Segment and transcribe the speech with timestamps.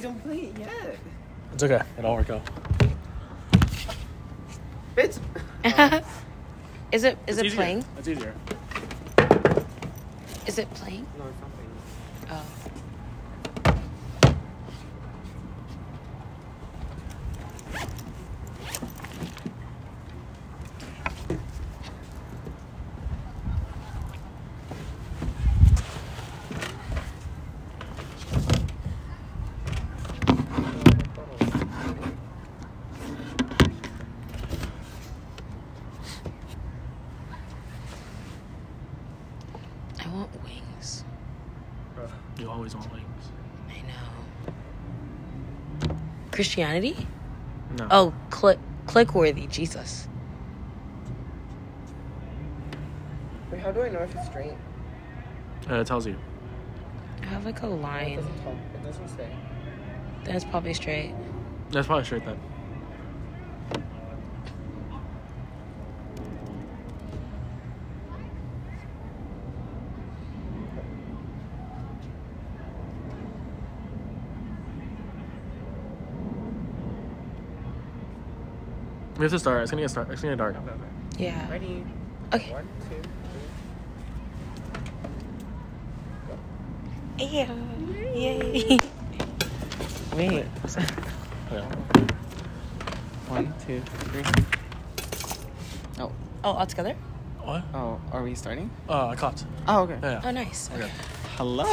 [0.00, 0.96] Don't play it yet.
[1.52, 1.80] It's okay.
[1.98, 2.42] It'll work out.
[4.96, 5.18] Bitch.
[6.92, 7.56] is it is It's it easier.
[7.56, 7.84] playing?
[7.98, 8.34] It's easier.
[10.46, 11.06] Is it playing?
[11.18, 11.70] No, it's not playing.
[12.30, 12.44] Oh.
[40.00, 41.04] I want wings.
[42.38, 43.04] You always want wings.
[43.68, 43.82] I
[45.88, 45.96] know.
[46.58, 47.06] Christianity?
[47.78, 47.86] No.
[47.88, 49.46] Oh, click click worthy.
[49.46, 50.08] Jesus.
[53.52, 54.54] Wait, how do I know if it's straight?
[55.70, 56.16] Uh, it tells you.
[57.22, 57.78] I have like a line.
[57.78, 58.16] It line.
[58.16, 58.52] doesn't tell.
[58.74, 59.30] It doesn't say.
[60.24, 61.14] That's probably straight.
[61.70, 62.40] That's probably straight then.
[79.28, 79.60] We have to start.
[79.60, 80.08] It's gonna get start.
[80.10, 80.56] It's gonna get dark.
[80.56, 81.24] Okay, okay.
[81.24, 81.50] Yeah.
[81.50, 81.84] Ready?
[82.32, 82.50] Okay.
[82.50, 83.02] One, two,
[87.18, 87.26] three.
[87.26, 87.52] Yeah.
[88.14, 88.78] Yay.
[90.16, 90.46] Wait.
[91.52, 91.60] Yeah.
[93.28, 94.24] One, two, three.
[95.98, 96.10] Oh,
[96.42, 96.94] Oh, all together?
[97.42, 97.64] What?
[97.74, 98.70] oh, are we starting?
[98.88, 99.44] Uh, I caught.
[99.66, 99.98] Oh, okay.
[100.02, 100.22] Yeah.
[100.24, 100.70] Oh, nice.
[100.74, 100.90] Okay.
[101.36, 101.64] Hello.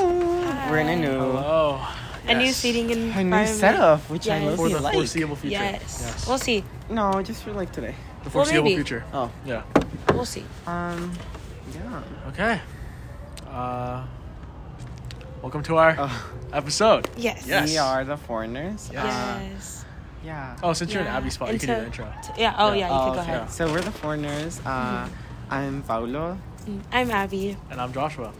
[0.70, 1.80] We're in a new, Hello.
[2.28, 2.56] A new Yes.
[2.56, 3.50] seating a environment.
[3.50, 4.56] new setup, which I Yes.
[4.56, 4.94] For the like.
[4.94, 5.54] foreseeable future.
[5.54, 6.26] Yes.
[6.28, 6.64] We'll see.
[6.90, 7.94] No, just for like today.
[8.24, 8.76] The Well, foreseeable maybe.
[8.76, 9.04] future.
[9.14, 9.62] Oh, Yeah.
[10.14, 10.44] We'll see.
[10.66, 11.12] um,
[11.74, 12.02] yeah.
[12.30, 12.60] Okay.
[13.52, 14.04] Uh,
[15.42, 17.08] welcome to our Oh, episode.
[17.16, 17.46] Yes.
[17.48, 17.70] Yes.
[17.70, 18.90] We are the foreigners.
[18.92, 19.06] Yes.
[19.06, 19.86] Uh, Yes.
[20.24, 20.56] yeah.
[20.64, 21.18] Oh, since you're in Yeah.
[21.18, 22.08] Abby's spot, you can do the intro.
[22.24, 22.56] T- Yeah.
[22.58, 22.80] Oh, Yeah.
[22.80, 22.88] yeah.
[22.90, 23.32] You Oh, can go okay.
[23.34, 23.52] ahead.
[23.52, 24.60] So we're the foreigners.
[24.66, 25.08] Uh,
[25.52, 27.56] I'm Paulo, Mm, I'm Abby.
[27.70, 28.32] And I'm Joshua.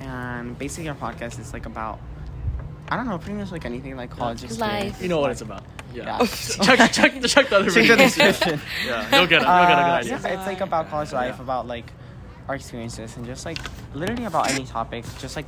[0.00, 1.98] and basically our podcast is like about,
[2.88, 4.50] I don't know, pretty much like anything like college Life.
[4.52, 5.00] experience.
[5.02, 5.64] You know what it's about.
[5.94, 6.18] Yeah.
[6.20, 6.26] Yeah.
[6.76, 8.60] check, check, check the other Check the description.
[8.86, 9.42] Yeah, you'll get it.
[9.42, 9.78] You'll get a Uh, good
[10.14, 10.20] idea.
[10.22, 11.42] yeah, it's like about college life, Yeah.
[11.42, 11.90] about like
[12.48, 13.58] our experiences, and just like
[13.94, 15.46] literally about any topics, just like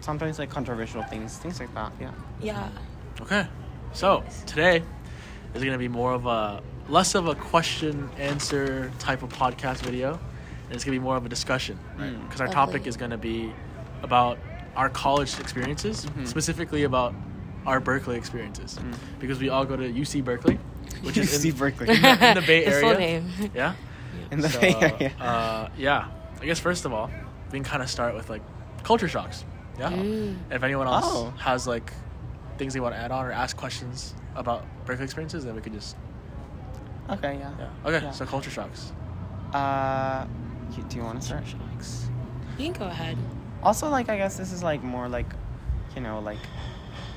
[0.00, 1.92] sometimes like controversial things, things like that.
[2.00, 2.10] Yeah.
[2.40, 2.68] Yeah.
[3.20, 3.46] Okay.
[3.92, 4.82] So today
[5.54, 9.82] is going to be more of a less of a question answer type of podcast
[9.82, 10.12] video,
[10.66, 12.12] and it's going to be more of a discussion, right?
[12.12, 12.22] Mm.
[12.24, 12.72] Because our Lovely.
[12.72, 13.52] topic is going to be
[14.02, 14.38] about
[14.76, 16.26] our college experiences, Mhm.
[16.26, 17.14] specifically about
[17.66, 18.94] our Berkeley experiences, Mm.
[19.18, 20.58] because we all go to UC Berkeley,
[21.02, 21.88] which is UC in, Berkeley.
[21.96, 22.80] in the, in the Bay Area.
[22.80, 23.30] full name.
[23.54, 23.74] Yeah.
[24.30, 25.12] In the So, Bay Area.
[25.20, 26.06] Uh, yeah.
[26.42, 27.08] I guess first of all,
[27.52, 28.42] we can kind of start with like
[28.82, 29.44] culture shocks.
[29.78, 29.90] Yeah.
[29.90, 30.36] Mm.
[30.50, 31.32] And if anyone else Oh.
[31.38, 31.92] has like
[32.58, 35.72] things they want to add on or ask questions about Berkeley experiences, then we could
[35.74, 35.96] just
[37.08, 37.36] Okay.
[37.38, 37.50] Yeah.
[37.58, 37.68] yeah.
[37.88, 38.04] Okay.
[38.04, 38.10] Yeah.
[38.10, 38.92] So culture shocks.
[39.52, 40.26] Uh,
[40.88, 41.44] do you want to start?
[41.46, 42.08] Shocks.
[42.58, 43.16] You can go ahead.
[43.66, 45.26] Also, like I guess this is like more like,
[45.96, 46.38] you know, like,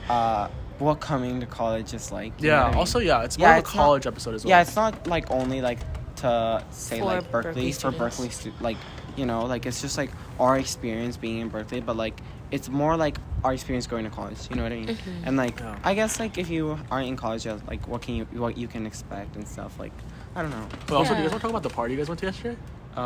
[0.09, 0.47] uh,
[0.79, 2.33] what coming to college is like.
[2.39, 2.63] Yeah.
[2.65, 2.77] I mean?
[2.79, 4.49] Also, yeah, it's Yeah, more of a it's not- college episode as well.
[4.49, 5.79] Yeah, it's not like only like
[6.17, 7.91] to say For like Berkeley, Berkeley for.
[7.91, 8.77] Berkeley stu- like
[9.15, 12.19] you know like it's just like our experience being in Berkeley, but like
[12.51, 14.39] it's more like our experience going to college.
[14.49, 14.87] You know what I mean?
[14.87, 15.27] Mhm.
[15.27, 15.77] And like Yeah.
[15.83, 18.67] I guess like if you aren't in college, yet, like what can you what you
[18.67, 19.77] can expect and stuff.
[19.79, 19.93] Like
[20.35, 20.65] I don't know.
[20.87, 22.25] But also, do you guys want to talk about the party you guys went to
[22.25, 22.57] yesterday?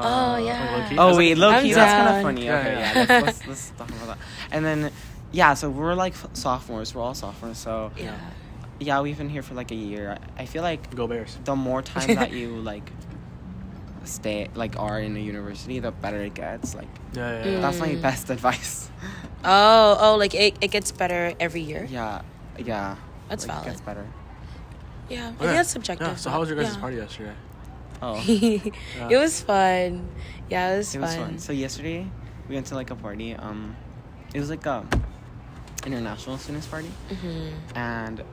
[0.04, 0.78] Oh, Uh, yeah.
[0.78, 0.98] low-key?
[0.98, 2.46] Oh wait, like- low I'm key, that's kind of funny.
[2.46, 2.94] Yeah, okay, yeah.
[2.94, 4.18] yeah, let's, let's let's talk about that.
[4.52, 4.92] And then
[5.32, 6.94] yeah, so we're like sophomores.
[6.96, 7.58] We're all sophomores.
[7.58, 8.16] So Yeah.
[8.80, 10.18] yeah, we've been here for like a year.
[10.38, 11.38] I I feel like Go Bears.
[11.44, 12.90] the more time that you like
[14.06, 17.60] stay like are in a university the better it gets like Yeah, yeah, yeah.
[17.62, 18.02] that's my Mm.
[18.02, 18.90] best advice
[19.46, 21.88] Oh, oh, like it, it gets better every year.
[21.90, 22.22] yeah
[22.58, 22.96] yeah
[23.30, 23.68] That's like, valid.
[23.68, 24.06] it gets better
[25.10, 25.38] Yeah, I Okay.
[25.40, 26.08] think that's subjective.
[26.08, 26.16] Yeah.
[26.16, 26.80] So how was your guys' yeah.
[26.82, 27.36] party yesterday?
[28.04, 30.04] Oh it was fun.
[30.52, 31.08] Yeah, it was it fun.
[31.08, 32.06] was fun so yesterday
[32.48, 33.76] we went to like a party um
[34.36, 34.84] it was like a
[35.86, 38.24] international students party hmm and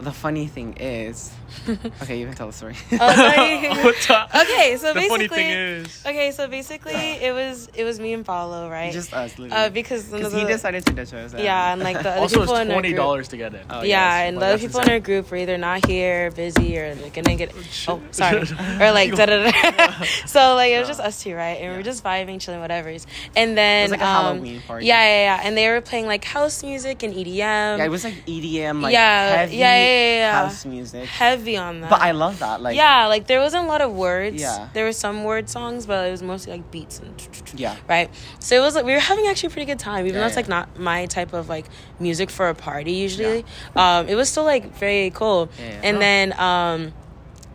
[0.00, 1.32] the funny thing is
[2.02, 3.68] okay you can tell the story Oh, sorry.
[3.84, 4.28] What's up?
[4.34, 8.12] okay, so the basically, funny thing is, okay, so basically, it was it was me
[8.12, 8.92] and Paulo, right?
[8.92, 11.80] just us uh, literally because none because of he decided to ditch us Yeah, and
[11.82, 12.96] like the other also people it's in our twenty group.
[12.98, 13.60] dollars to get in.
[13.70, 14.28] Oh, yeah, yes.
[14.28, 17.14] and the other that's people in our group were either not here, busy, or like
[17.14, 17.52] gonna get.
[17.88, 18.38] Oh, sorry,
[18.80, 20.04] or like da da da.
[20.26, 21.58] So like it was just us two, right?
[21.58, 21.76] And we Yeah.
[21.76, 23.06] were just vibing, chilling, whatever's.
[23.36, 25.46] And then it was like a um, Halloween party Yeah, yeah, yeah.
[25.46, 27.78] And they were playing like house music and EDM.
[27.78, 30.42] yeah it was like EDM like yeah, heavy, yeah, yeah, yeah.
[30.44, 31.04] house music.
[31.06, 31.90] heavy on that.
[31.90, 32.60] But I love that.
[32.60, 34.40] Like yeah, like there wasn't a lot of words.
[34.40, 34.68] Yeah.
[34.72, 37.14] There were some word songs, but it was mostly like beats and
[37.54, 37.76] Yeah.
[37.88, 38.10] right.
[38.38, 40.26] So it was like we were having actually a pretty good time, even Yeah, though
[40.28, 41.66] it's like not my type of like
[42.00, 43.44] music for a party usually.
[43.76, 45.50] Um, it was still like very cool.
[45.58, 45.80] Yeah, yeah.
[45.84, 46.92] And then um,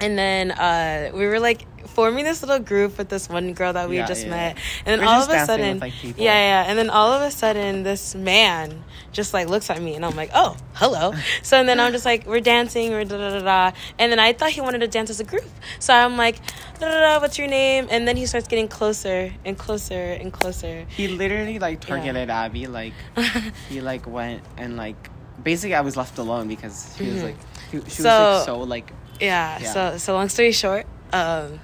[0.02, 1.66] and then uh, we were like
[2.00, 4.62] forming this little group with this one girl that we Yeah, just yeah, met, yeah.
[4.86, 7.30] and then We're all of a sudden, like, yeah, yeah, and then all of a
[7.30, 11.14] sudden, this man just like looks at me, and I'm like, oh, hello.
[11.44, 13.42] so and then I'm just like, we're dancing, we're da da da
[13.72, 15.44] da, and then I thought he wanted to dance as a group,
[15.80, 16.38] so I'm like,
[16.80, 17.88] da da da, what's your name?
[17.92, 20.86] And then he starts getting closer and closer and closer.
[20.88, 22.68] He literally like targeted Abby.
[22.68, 22.94] Like
[23.70, 24.96] he like went and like
[25.44, 27.24] basically I was left alone because she was Mhm.
[27.24, 27.36] like
[27.72, 28.88] she, she was So- like so like
[29.20, 29.74] Yeah, Yeah.
[29.74, 31.60] So so long story short, um,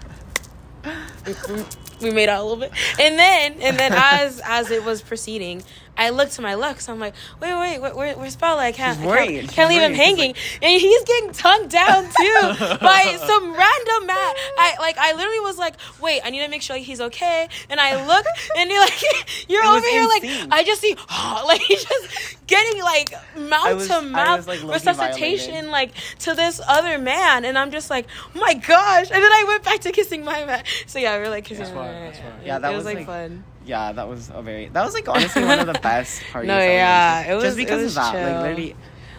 [2.02, 5.64] we- made out a little bit, and then and then as as it was proceeding,
[5.98, 8.62] I look to my left, so I'm like, wait, wait, wait where, where's Bella?
[8.62, 9.98] I can't, I can't, can't leave him worried.
[9.98, 14.34] Hanging, and he's getting tongued down too by some random man.
[14.58, 17.80] I like I literally was like, wait, I need to make sure he's okay, and
[17.80, 18.26] I look,
[18.58, 19.04] and you're like,
[19.50, 20.24] you're It over here in like.
[20.52, 20.96] I just see
[21.46, 25.72] like he's just getting like mouth was- to mouth was, like, resuscitation violated.
[25.72, 29.10] like to this other man and I'm just like, oh my gosh.
[29.12, 30.64] And then I went back to kissing my man.
[30.88, 32.34] So yeah, we are like kissing That's my that's fine.
[32.44, 33.44] Yeah, that it was, like, like, fun.
[33.66, 36.48] Yeah that was a very that was like honestly one of the best parties.
[36.48, 38.12] No, yeah, went it was- just it because was of that.
[38.14, 38.22] chill.
[38.32, 38.76] Like literally,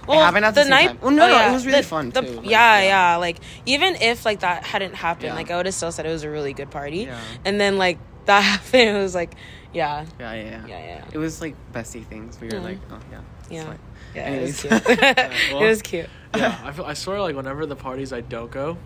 [0.06, 0.98] Well, it happened at the, same time.
[1.02, 2.32] Oh no, oh, no, yeah, it was really the- fun the- too.
[2.40, 5.34] Like, yeah, yeah, Like even if like that hadn't happened, Yeah.
[5.34, 7.04] like I would have still said it was a really good party.
[7.10, 7.20] Yeah.
[7.44, 9.34] And then like that happened, it was like,
[9.72, 10.66] yeah, yeah, yeah, yeah.
[10.66, 12.40] yeah, yeah, It was like bestie things.
[12.40, 13.20] We were like, oh yeah,
[13.50, 13.78] yeah, fine.
[14.14, 14.28] yeah.
[14.30, 14.84] It was Anyways.
[14.86, 14.98] cute.
[15.52, 16.08] well- it was cute.
[16.36, 18.78] yeah, I feel I swear like whenever the parties I don't go,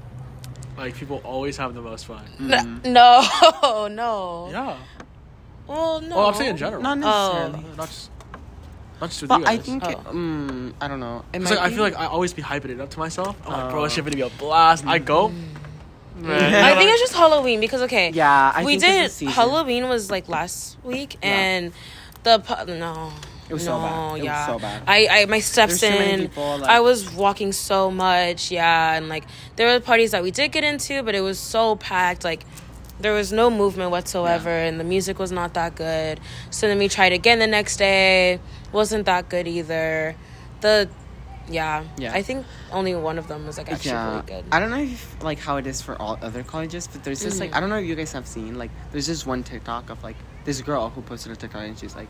[0.78, 2.24] like people always have the most fun.
[2.38, 2.84] Mm.
[2.86, 4.48] No, no.
[4.50, 4.76] Yeah.
[5.70, 6.16] Well, no.
[6.16, 6.82] Well, I'm saying in general.
[6.82, 7.32] Not Oh.
[7.50, 7.76] necessarily.
[7.76, 8.10] Not just,
[9.00, 9.64] not just with But you I guys.
[9.66, 10.10] think, it, Oh.
[10.10, 11.24] um, I don't know.
[11.32, 13.36] It 'Cause, might like, I feel like I always be hyping it up to myself.
[13.46, 13.84] I'm like, bro, Oh.
[13.84, 14.84] this shit gonna be a blast.
[14.86, 15.28] I go.
[15.28, 16.28] Mm.
[16.28, 19.30] I think it's just Halloween because okay, Yeah, I we think did the.
[19.32, 21.28] Halloween was like last week Yeah.
[21.30, 21.72] and
[22.24, 23.12] the pu- no.
[23.48, 24.08] It was no, so bad.
[24.08, 24.46] It was yeah.
[24.46, 24.82] so bad.
[24.86, 26.20] I, I my steps There's too many in.
[26.28, 29.24] people, like- I was walking so much, yeah, and like
[29.56, 32.22] there were parties that we did get into, but it was so packed.
[32.22, 32.44] Like
[33.00, 36.20] there was no movement whatsoever, and the music was not that good.
[36.50, 38.40] So then we tried again the next day,
[38.72, 40.14] wasn't that good either.
[40.60, 40.88] The
[41.48, 42.12] yeah, Yeah.
[42.14, 44.44] I think only one of them was like actually yeah, really good.
[44.52, 47.40] I don't know if like how it is for all other colleges, but there's this
[47.40, 47.56] like Mhm.
[47.56, 50.16] I don't know if you guys have seen like there's this one TikTok of like
[50.44, 52.08] this girl who posted a TikTok and she's like,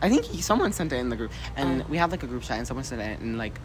[0.00, 1.86] I think he, someone sent it in the group, and Oh.
[1.90, 3.60] we have like a group chat and someone sent it and like,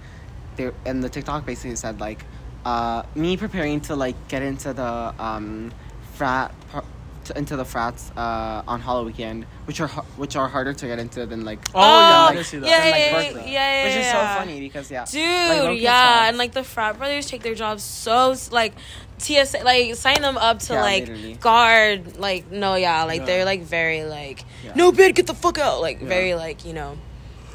[0.58, 2.26] there and the TikTok basically said like,
[2.66, 5.72] uh, me preparing to like get into the um,
[6.14, 6.54] frat.
[6.72, 6.84] Par-
[7.26, 9.88] to, into the frats uh, on Halloween weekend, which are
[10.18, 12.68] which are harder to get into than like Oh, yeah, I Oh, see that.
[12.68, 14.34] yeah, like, yeah, Berkeley, yeah, yeah, which is yeah.
[14.34, 16.28] so funny because yeah, Dude, like, yeah, sucks.
[16.28, 18.74] and like the frat brothers take their jobs so like
[19.20, 21.34] TSA, like sign them up to Yeah, like literally.
[21.36, 23.26] guard, like no, yeah, like Yeah.
[23.26, 24.74] they're like very like Yeah.
[24.76, 26.08] no bid, get the fuck out, like Yeah.
[26.10, 26.98] very like you know,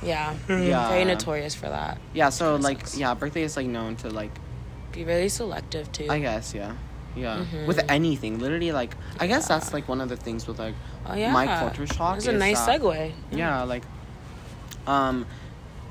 [0.03, 0.89] yeah, Yeah.
[0.89, 1.99] very notorious for that.
[2.15, 2.31] yeah.
[2.31, 2.97] So That like sucks.
[2.97, 4.31] yeah, Berkeley is like known to like
[4.93, 6.07] Be really selective too.
[6.09, 6.73] I guess, yeah.
[7.19, 7.45] Yeah.
[7.45, 7.67] Mhm.
[7.67, 8.39] With anything.
[8.39, 9.59] Literally like I guess Yeah.
[9.59, 10.75] that's like one of the things with like
[11.07, 12.17] oh yeah, my culture shock.
[12.19, 13.13] It's a nice that- segue.
[13.33, 13.85] Yeah, like
[14.87, 15.27] um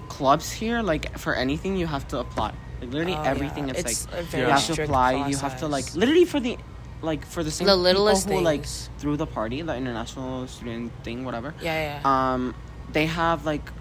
[0.09, 2.53] clubs here, like for anything you have to apply.
[2.81, 3.73] Like literally Oh, everything yeah.
[3.77, 6.25] it's, It's like a very you have to strict apply, you have to like literally
[6.25, 6.57] for the
[7.01, 8.89] like for the same The littlest people who like things.
[8.99, 11.53] through the party, the international student thing, whatever.
[11.61, 12.31] Yeah, yeah.
[12.33, 12.55] Um
[12.91, 13.71] they have like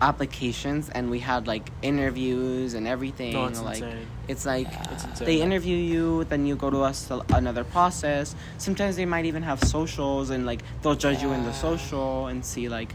[0.00, 3.32] applications and we had like interviews and everything.
[3.32, 4.06] No, it's like insane.
[4.28, 4.92] it's like Yeah.
[4.92, 5.26] It's insane.
[5.26, 9.42] they interview you then you go to us to another process sometimes they might even
[9.42, 12.94] have socials and like they'll judge you in the social and see like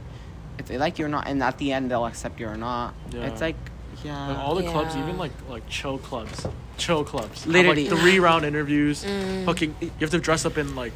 [0.59, 2.93] if they like you or not and at the end they'll accept you or not
[3.11, 3.25] Yeah.
[3.27, 3.55] it's like
[4.03, 6.45] yeah Like, all the clubs, even like like chill clubs,
[6.77, 7.43] chill clubs.
[7.43, 7.89] have, Literally.
[7.89, 9.03] like, three round interviews.
[9.11, 9.45] Mm.
[9.45, 10.93] Fucking, you have to dress up in like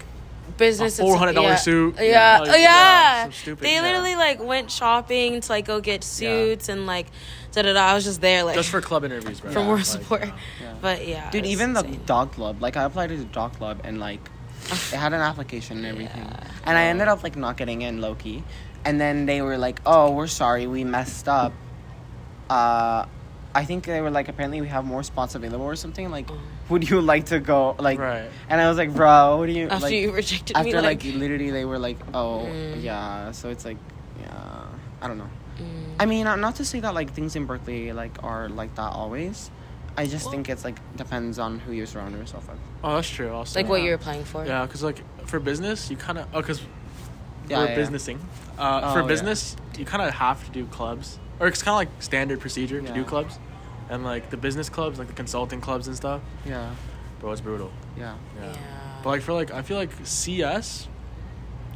[0.58, 1.00] Business.
[1.00, 1.56] a $400 yeah.
[1.56, 1.96] suit.
[1.98, 2.62] Yeah, Yeah, oh like, yeah.
[2.62, 3.82] yeah, some stupid- they yeah.
[3.82, 7.08] literally like went shopping to like go get suits and like
[7.52, 7.80] da da da.
[7.82, 9.52] I was just there like just for club interviews, bro.
[9.54, 10.22] for Yeah, more Like, support.
[10.22, 10.32] yeah.
[10.62, 10.74] Yeah.
[10.82, 13.82] But yeah, dude it's even the dog club like i applied to the dog club
[13.84, 14.20] and like
[14.66, 16.48] it had an application and everything Yeah.
[16.66, 18.44] and i ended up like not getting in low-key
[18.84, 21.54] and then they were like oh we're sorry we messed up
[22.50, 23.06] uh
[23.58, 26.12] I think they were like, apparently we have more spots available or something.
[26.12, 26.38] Like, Mm.
[26.70, 27.76] Would you like to go?
[27.80, 28.30] Like, Right.
[28.50, 29.94] and I was like, bro, what do you after like?
[29.94, 32.82] you rejected after me, like, like, literally they were like, oh Mm.
[32.84, 33.32] yeah.
[33.32, 33.78] So it's like,
[34.20, 34.64] yeah,
[35.02, 35.30] I don't know.
[35.60, 35.96] mm.
[36.00, 38.92] I mean, uh, not to say that like things in Berkeley like are like that
[38.94, 39.52] always.
[39.98, 42.58] I just Well- think it's like depends on who you surround yourself with.
[42.84, 43.32] Oh, that's true.
[43.32, 44.46] Also, like what you're applying for.
[44.46, 46.62] Yeah, because like for business, you kind of oh, because
[47.48, 47.76] Yeah, we're yeah.
[47.76, 48.20] businessing.
[48.58, 49.08] Uh, Oh, for yeah.
[49.08, 52.82] business, you kind of have to do clubs, or it's kind of like standard procedure
[52.82, 53.38] to do clubs.
[53.90, 56.22] And like the business clubs, like the consulting clubs and stuff.
[56.46, 56.74] Yeah.
[57.20, 57.72] Bro, it's brutal.
[57.98, 58.16] Yeah.
[58.40, 58.46] Yeah.
[58.52, 58.56] Yeah.
[59.04, 60.88] But like for like, I feel like CS,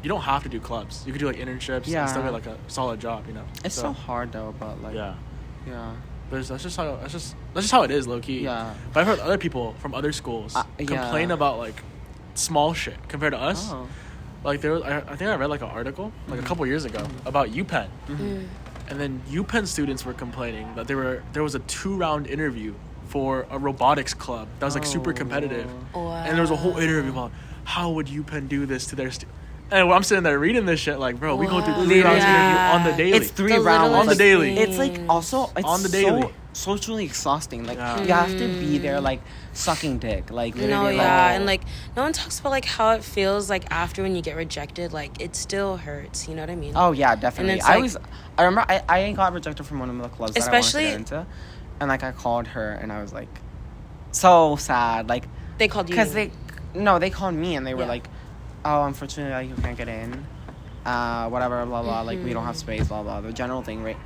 [0.04, 1.04] you don't have to do clubs.
[1.06, 2.02] You could do like internships Yeah.
[2.02, 3.26] and still get like a solid job.
[3.28, 3.46] You know.
[3.64, 4.96] It's so, hard though, but like.
[4.96, 5.16] yeah.
[5.68, 5.94] Yeah.
[6.30, 8.42] But that's just how that's just that's just how it is, low key.
[8.42, 8.74] Yeah.
[8.94, 10.86] But I've heard other people from other schools Uh, yeah.
[10.86, 11.82] complain about like
[12.36, 13.70] small shit compared to us.
[13.72, 13.88] Oh.
[14.44, 16.86] Like there, was, I, I think I read like an article like a couple years
[16.86, 18.48] ago about UPenn, Mm.
[18.90, 22.74] And then UPenn students were complaining that there were there was a two round interview
[23.08, 25.14] for a robotics club that was like super Oh.
[25.14, 26.14] competitive, Wow.
[26.14, 27.32] and there was a whole interview about
[27.64, 29.36] how would UPenn do this to their students.
[29.72, 32.74] And I'm sitting there reading this shit like, bro, we going through three rounds Yeah.
[32.74, 33.18] interview on the daily.
[33.18, 34.58] It's three The rounds On the littlest daily.
[34.58, 36.34] It's like also it's On the so daily.
[36.54, 37.66] socially exhausting.
[37.66, 38.02] Like Yeah.
[38.02, 38.82] you have to be mm.
[38.82, 39.22] there, like
[39.54, 40.32] sucking dick.
[40.32, 41.62] Like No, literally, yeah, like, and like
[41.96, 44.92] no one talks about like how it feels like after when you get rejected.
[44.92, 46.28] Like it still hurts.
[46.28, 46.74] You know what I mean?
[46.76, 47.56] Oh yeah, definitely.
[47.56, 47.98] it's I like- was.
[48.40, 51.06] I remember I, I got rejected from one of the clubs Especially- that I wanted
[51.08, 51.32] to get into,
[51.82, 53.30] and like I called her and I was like,
[54.12, 55.08] so sad.
[55.10, 55.26] Like
[55.60, 56.32] they called you because they,
[56.74, 57.88] no, they called me and they were Yeah.
[57.90, 58.08] like,
[58.66, 60.26] oh, unfortunately, like you can't get in,
[60.86, 62.02] uh, whatever, blah blah.
[62.02, 62.60] Like we don't have Mhm.
[62.60, 63.22] space, blah blah.
[63.22, 63.98] The general thing, right?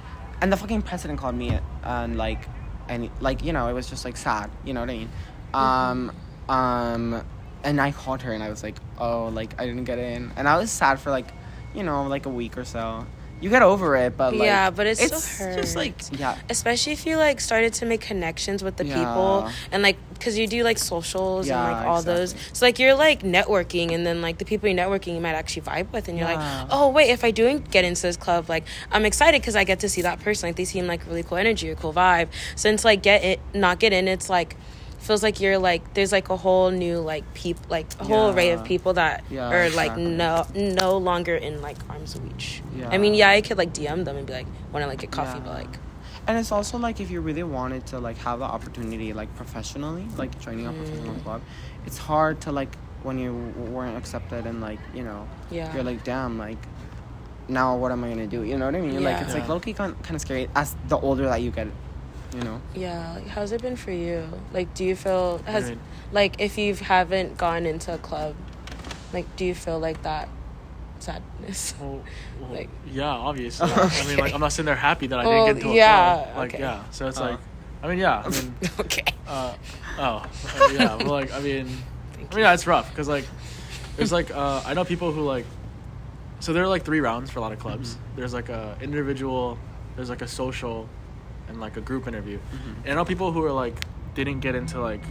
[0.42, 2.48] And the fucking president called me and like,
[2.90, 4.50] and like you know, it was just like sad.
[4.66, 5.10] You know what I mean?
[5.54, 6.12] Um,
[6.50, 7.24] um,
[7.64, 10.48] and I called her and I was like, oh, like I didn't get in, and
[10.48, 11.28] I was sad for like,
[11.74, 13.06] you know, like a week or so.
[13.44, 15.20] You get over it, but like, Yeah, but it still
[15.56, 18.96] just like yeah, especially if you like started to make connections with the Yeah.
[19.00, 22.34] people and like because you do like socials Yeah, and like all those.
[22.54, 25.64] so like you're like networking and then like the people you're networking you might actually
[25.64, 26.62] vibe with and you're Yeah.
[26.62, 29.66] like oh wait if i do get into this club like i'm excited because i
[29.66, 30.48] get to see that person.
[30.48, 32.30] Like they seem like really cool energy or cool vibe.
[32.56, 34.56] Since like get it not get in it's like
[35.04, 38.52] feels like you're like there's like a whole new like peop like a whole array
[38.52, 40.06] of people that Yeah, are like exactly.
[40.06, 40.46] no
[40.80, 42.90] no longer in like arms of reach Yeah.
[42.90, 45.12] i mean yeah i could like dm them and be like want to like get
[45.12, 45.76] coffee but like
[46.26, 50.06] And it's also like if you really wanted to like have the opportunity like professionally,
[50.22, 51.24] like joining a professional Mm.
[51.26, 51.42] club,
[51.88, 52.72] it's hard to like
[53.08, 56.62] when you w- weren't accepted and like you know yeah you're like damn like
[57.50, 58.44] now what am I gonna do?
[58.44, 59.04] You know what I mean?
[59.04, 59.24] Like Yeah.
[59.26, 59.54] it's like Yeah.
[59.54, 61.68] low key kind of scary as the older that you get,
[62.34, 62.62] you know.
[62.76, 64.28] Yeah, like how's it been for you?
[64.54, 65.80] Like, do you feel has mean-
[66.12, 68.36] like if you haven't gone into a club,
[69.14, 70.30] like do you feel like that
[71.00, 71.74] sadness?
[71.80, 72.02] Well,
[72.40, 73.70] well, Like- yeah, obviously.
[73.74, 75.78] I mean, like, I'm not sitting there happy that I Well, didn't get into a
[75.78, 76.38] yeah, club.
[76.38, 76.64] Like, okay.
[76.64, 76.84] yeah.
[76.92, 77.24] So it's Oh.
[77.26, 77.40] like,
[77.84, 78.24] I mean, yeah.
[78.26, 79.04] I mean, okay.
[79.28, 79.54] uh,
[80.00, 80.96] oh, uh, yeah.
[80.96, 81.68] Well, like, I mean,
[82.32, 83.26] I mean, yeah, it's rough because like,
[83.98, 85.46] there's like, uh, I know people who like,
[86.40, 87.96] so there are like three rounds for a lot of clubs.
[87.96, 88.16] Mm-hmm.
[88.18, 89.58] There's like a individual,
[89.96, 90.88] there's like a social,
[91.60, 92.38] like a group interview.
[92.38, 92.72] Mm-hmm.
[92.84, 93.76] And I know people who are like
[94.16, 95.02] didn't get into like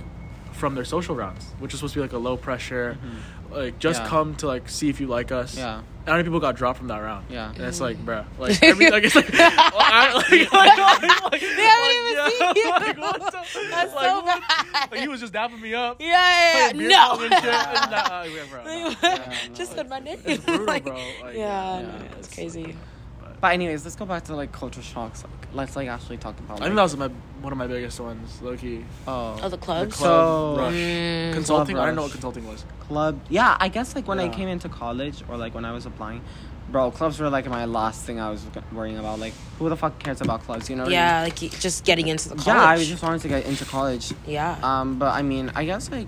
[0.52, 2.96] from their social rounds, which is supposed to be like a low pressure,
[3.50, 4.04] like just Mm-hmm.
[4.06, 4.10] Yeah.
[4.10, 5.56] come to like see if you like us.
[5.56, 5.78] Yeah.
[6.04, 7.26] And how many people got dropped from that round?
[7.30, 7.50] Yeah.
[7.54, 11.96] And it's like, bruh, like, every, like it's like, I, like, like, like, They haven't
[11.96, 12.70] even like, seen you.
[12.70, 14.90] Like, the, That's like, so bad.
[14.90, 16.00] Like he was just dapping me up.
[16.00, 16.88] Yeah, yeah, yeah.
[16.88, 17.12] No.
[17.20, 18.94] and shit, and uh, yeah, bro, no.
[19.02, 20.18] Yeah, Just said my name.
[20.24, 20.94] It's brutal, Like, bro.
[20.94, 22.76] Like, yeah, yeah, no, it's- it's crazy.
[23.42, 25.24] But anyways, let's go back to like culture shocks.
[25.24, 26.60] Like, let's like actually talk about.
[26.60, 27.08] I think that was my
[27.40, 28.84] one of my biggest ones, low key.
[29.08, 29.96] oh, Oh, the clubs.
[29.96, 30.74] club So- rush.
[30.74, 31.32] Mm.
[31.34, 31.76] Consulting.
[31.76, 32.64] I do not know what consulting was.
[32.86, 33.18] club.
[33.28, 36.20] Yeah, I guess like when I came into college or like when I was applying,
[36.70, 39.18] bro, clubs were like my last thing I was worrying about.
[39.18, 40.70] Like, who the fuck cares about clubs?
[40.70, 40.84] You know?
[40.84, 42.44] What yeah, I like just getting into the mean?
[42.44, 42.62] college.
[42.62, 44.12] Yeah, I just wanted to get into college.
[44.24, 44.56] yeah.
[44.62, 46.06] Um, but I mean, I guess like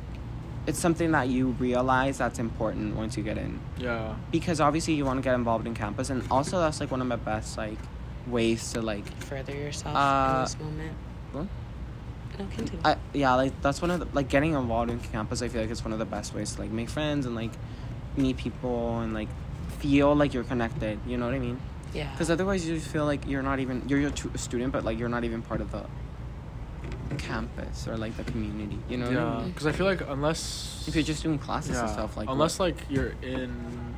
[0.66, 4.14] it's something that you realize that's important once you get in Yeah.
[4.30, 7.06] because obviously you want to get involved in campus and also that's like one of
[7.06, 7.78] my best like
[8.26, 10.92] ways to like Further yourself Uh, in this moment.
[11.33, 11.47] what?
[12.38, 12.80] No, continue.
[12.85, 15.71] I, yeah like that's one of the like getting involved in campus i feel like
[15.71, 17.52] it's one of the best ways to like make friends and like
[18.16, 19.28] meet people and like
[19.78, 21.61] feel like you're connected you know what i mean
[21.92, 22.11] yeah.
[22.11, 25.23] because otherwise you feel like you're not even you're a student but like you're not
[25.23, 25.85] even part of the
[27.18, 29.38] campus or like the community you know what I Yeah.
[29.40, 29.49] mean?
[29.50, 32.76] Because I feel like unless if you're just doing classes and stuff like unless like
[32.88, 33.94] you're in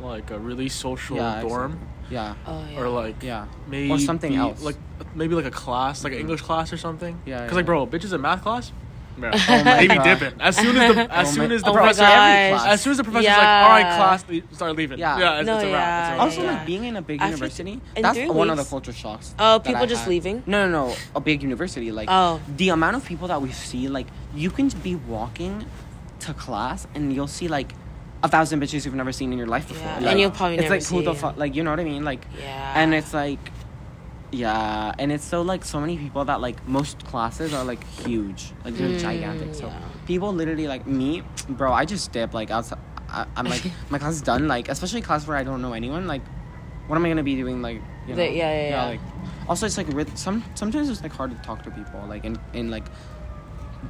[0.00, 2.14] like a really social Yeah, dorm exactly.
[2.16, 2.78] yeah oh yeah.
[2.80, 4.62] or like yeah maybe or something else.
[4.62, 4.76] like
[5.14, 6.22] maybe like a class like an Mhm.
[6.22, 7.18] English class or something.
[7.24, 7.56] Yeah, Because yeah.
[7.56, 8.72] like bro, bitches in math class.
[9.16, 10.04] Bro, Oh my they be God.
[10.18, 12.66] dipping as soon as the as Oh soon as the oh, professor every class.
[12.66, 14.98] as soon as the professor's like, all right, class, le- start leaving.
[14.98, 15.18] Yeah.
[15.18, 15.72] yeah, it's, No, it's a wrap.
[15.72, 16.20] yeah, It's a wrap.
[16.20, 16.52] also yeah.
[16.58, 19.34] like being in a big After- university in that's three one of the culture shocks
[19.38, 20.10] Oh, that people just had.
[20.10, 20.42] leaving?
[20.46, 22.40] no no no a big university like Oh.
[22.56, 25.64] the amount of people that we see like you can be walking
[26.20, 27.72] to class and you'll see like
[28.24, 30.54] a thousand bitches you've never seen in your life before Yeah, Like, and you'll probably
[30.56, 32.72] it's never like who the fuck like you know what i mean like Yeah.
[32.82, 33.38] and it's like
[34.34, 38.52] yeah and it's so like so many people that like most classes are like huge
[38.64, 39.78] like they're Mm, gigantic so yeah.
[40.06, 44.14] people literally like me bro i just dip like outside I, i'm like my class
[44.14, 46.22] is done like especially class where i don't know anyone like
[46.88, 48.84] what am i gonna be doing like you know The- yeah, yeah, yeah.
[48.92, 49.00] like
[49.48, 52.34] Also, it's like with some sometimes it's like hard to talk to people like in
[52.54, 52.86] in like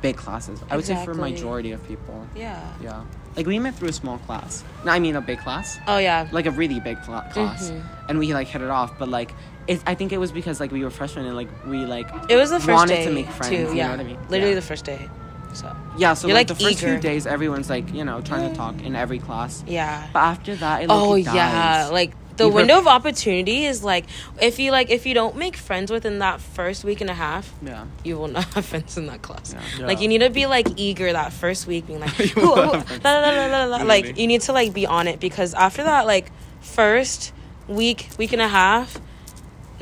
[0.02, 0.58] big classes.
[0.70, 2.26] I would say for majority of people.
[2.34, 2.58] Yeah.
[2.82, 3.04] Yeah.
[3.36, 4.64] Like we met through a small class.
[4.84, 5.78] No, I mean a big class.
[5.86, 6.26] Oh yeah.
[6.32, 7.82] Like a really big cla- class, Mhm.
[8.08, 8.98] and we like hit it off.
[8.98, 9.30] But like,
[9.66, 12.36] it, I think it was because like we were freshmen and like we like It
[12.36, 13.48] was the first wanted day to make friends.
[13.48, 13.56] too.
[13.56, 13.86] you yeah.
[13.86, 14.18] know what I mean?
[14.28, 14.54] Literally yeah.
[14.56, 15.08] the first day.
[15.52, 16.14] So yeah.
[16.14, 18.56] So You're, like, like, the first few days, everyone's like you know trying to mm.
[18.56, 19.64] talk in every class.
[19.66, 20.08] yeah.
[20.12, 23.84] But after that, it Oh low-key yeah, like the You per- window of opportunity is
[23.84, 24.06] like
[24.40, 27.52] if you like if you don't make friends within that first week and a half,
[27.62, 27.84] yeah.
[28.02, 29.54] you will not have friends in that class.
[29.78, 29.86] Yeah.
[29.86, 33.46] Like you need to be like eager that first week, being like, You la, la,
[33.46, 36.30] la, la, like you need to like be on it because after that like
[36.60, 37.32] first
[37.68, 39.00] week week and a half,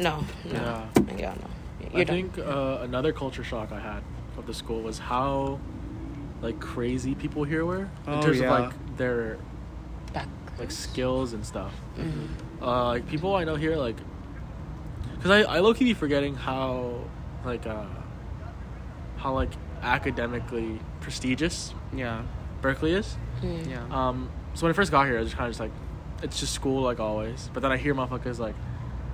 [0.02, 0.86] no, no, Yeah.
[1.16, 1.46] yeah, no,
[1.92, 2.16] I you're done.
[2.32, 4.02] think uh, another culture shock I had
[4.38, 5.58] of the school was how
[6.40, 8.52] like crazy people here were in Oh, terms yeah.
[8.52, 9.38] of like their
[10.12, 10.28] Back.
[10.58, 11.72] like skills and stuff.
[11.98, 12.28] Mhm.
[12.60, 13.96] Uh, like people I know here, like,
[15.16, 16.98] because I I low key be forgetting how
[17.44, 17.84] like uh
[19.16, 19.50] how like
[19.82, 22.22] academically prestigious Yeah.
[22.60, 23.16] Berkeley is.
[23.42, 23.68] Mm.
[23.70, 23.84] Yeah.
[23.90, 25.72] Um, so when I first got here, I was just kind of just like,
[26.22, 27.50] it's just school like always.
[27.52, 28.54] But then I hear motherfuckers like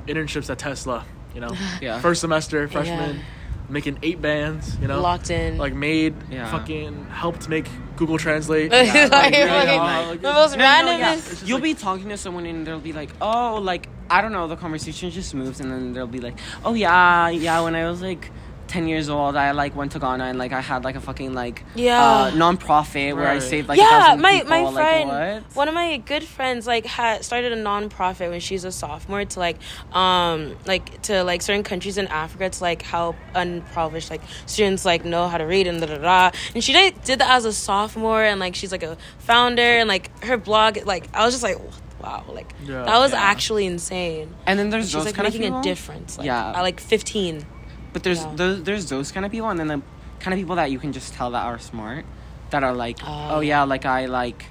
[0.09, 1.51] internships at Tesla, you know,
[1.81, 2.01] Yeah.
[2.01, 3.23] first semester freshman, Yeah.
[3.69, 5.59] making eight bands, you know, Locked in.
[5.59, 6.51] like made Yeah.
[6.51, 8.73] fucking helped make Google Translate.
[8.73, 11.15] Yeah, like, fucking- really, like- the most No, no, random yeah.
[11.15, 14.33] is- You'll like- be talking to someone and they'll be like, oh, like I don't
[14.33, 14.49] know.
[14.49, 17.61] The conversation just moves, and then they'll be like, oh yeah, yeah.
[17.61, 18.31] When I was like
[18.69, 21.35] ten years old, I like went to Ghana and like I had like a fucking
[21.35, 22.03] like Yeah.
[22.03, 24.51] uh, non-profit where I saved like yeah, my people.
[24.51, 25.09] my like, friend,
[25.45, 25.57] what?
[25.57, 29.39] one of my good friends, like had started a non-profit when she's a sophomore to
[29.39, 29.57] like,
[29.93, 35.05] um, like to like certain countries in Africa to like help unprivileged like students like
[35.05, 36.31] know how to read and da da da.
[36.55, 39.89] And she did, did that as a sophomore, and like she's like a founder, and
[39.89, 41.59] like her blog, like I was just like,
[42.03, 42.85] wow, like Yeah.
[42.85, 43.19] that was Yeah.
[43.21, 44.35] actually insane.
[44.47, 45.61] And then there's She's like kind making of people.
[45.61, 46.19] a difference.
[46.19, 46.51] Like, Yeah.
[46.57, 47.45] at like fifteen.
[47.93, 48.33] But there's Yeah.
[48.37, 49.83] those, there's those kind of people, and then the
[50.21, 52.05] kind of people that you can just tell that are smart,
[52.51, 53.61] that are like, Oh, oh, yeah.
[53.61, 54.47] yeah, like I like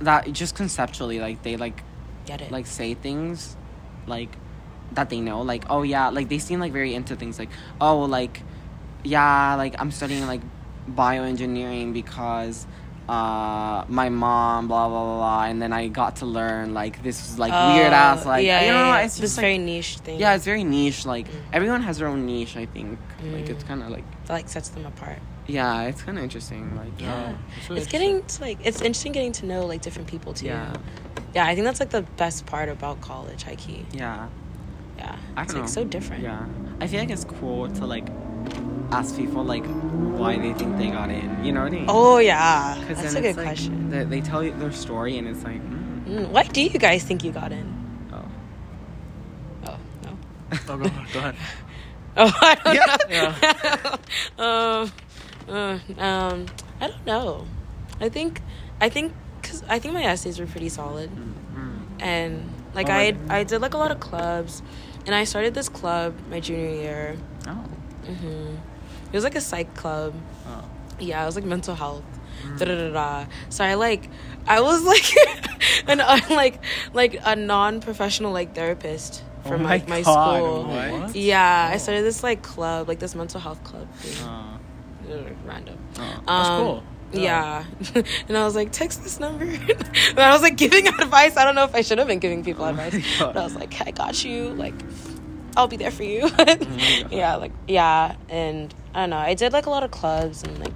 [0.00, 1.82] that just conceptually, like they like
[2.26, 2.50] Get it?
[2.52, 3.56] like say things
[4.06, 4.34] like
[4.92, 7.48] that they know like oh yeah like they seem like very into things like
[7.80, 8.42] oh like
[9.04, 10.40] yeah like i'm studying like
[10.94, 12.66] bioengineering because
[13.08, 17.20] uh my mom blah blah blah, blah and then i got to learn like this
[17.20, 19.00] was like weird ass like yeah, you know yeah.
[19.00, 20.20] it's this just like, very niche thing.
[20.20, 21.40] yeah it's very niche like Mm.
[21.52, 22.98] everyone has their own niche i think
[23.32, 23.50] like Mm.
[23.50, 25.18] it's kind of like that like sets them apart.
[25.46, 27.06] yeah it's kind of interesting like Yeah.
[27.08, 30.32] Yeah, it's really it's getting to like it's interesting getting to know like different people
[30.32, 30.46] too.
[30.46, 30.72] yeah
[31.34, 33.84] Yeah, I think that's like the best part about college, high key.
[33.92, 34.28] yeah
[34.98, 35.16] Yeah.
[35.36, 35.68] I it's like know.
[35.78, 36.22] so different.
[36.22, 36.44] Yeah,
[36.80, 38.06] I feel like it's cool to like
[38.90, 39.64] ask people like
[40.18, 41.44] why they think they got in.
[41.44, 41.86] You know what I mean?
[41.88, 42.76] Oh yeah.
[42.86, 43.90] 'Cause That's a then good like, question.
[43.90, 47.04] They, they tell you their story and it's like, mm, Mm, why do you guys
[47.04, 47.66] think you got in?
[48.12, 48.24] oh,
[49.66, 50.18] Oh no.
[50.68, 51.34] Oh, go, go ahead.
[52.14, 53.34] Oh, I don't Yeah.
[54.38, 54.44] know.
[54.44, 54.92] um,
[55.48, 56.46] uh, um,
[56.80, 57.46] I don't know.
[58.00, 58.42] I think,
[58.82, 63.06] I think, cause I think my essays were pretty solid, mm, and like Oh, I,
[63.12, 63.18] really?
[63.30, 64.60] I did like a lot of clubs,
[65.06, 67.16] and I started this club my junior year.
[67.48, 67.64] oh,
[68.06, 68.56] hmm
[69.12, 70.14] It was like a psych club.
[70.46, 70.64] oh.
[70.98, 72.04] Yeah, it was like mental health.
[72.44, 72.58] Mm.
[72.58, 73.26] Da da da da.
[73.50, 74.08] So I like,
[74.46, 75.04] I was like,
[75.88, 76.62] an uh, like
[76.94, 80.64] like a non-professional like therapist from Oh my my my, God, school.
[80.64, 81.16] what?
[81.16, 81.78] Yeah, I Oh.
[81.78, 83.86] started this like club, like this mental health club.
[84.22, 84.58] Oh,
[85.10, 85.76] Uh, Random.
[85.98, 86.20] oh.
[86.26, 86.82] That's Um, cool.
[87.12, 87.64] Yeah.
[88.28, 89.44] and I was like, text this number.
[90.14, 91.36] and I was like giving advice.
[91.36, 92.94] I don't know if I should have been giving people Oh advice.
[93.18, 94.50] But I was like, I got you.
[94.54, 94.74] Like,
[95.56, 96.30] I'll be there for you.
[96.30, 96.66] God.
[97.10, 98.16] yeah, like, yeah.
[98.28, 99.18] And I don't know.
[99.18, 100.74] I did like a lot of clubs and like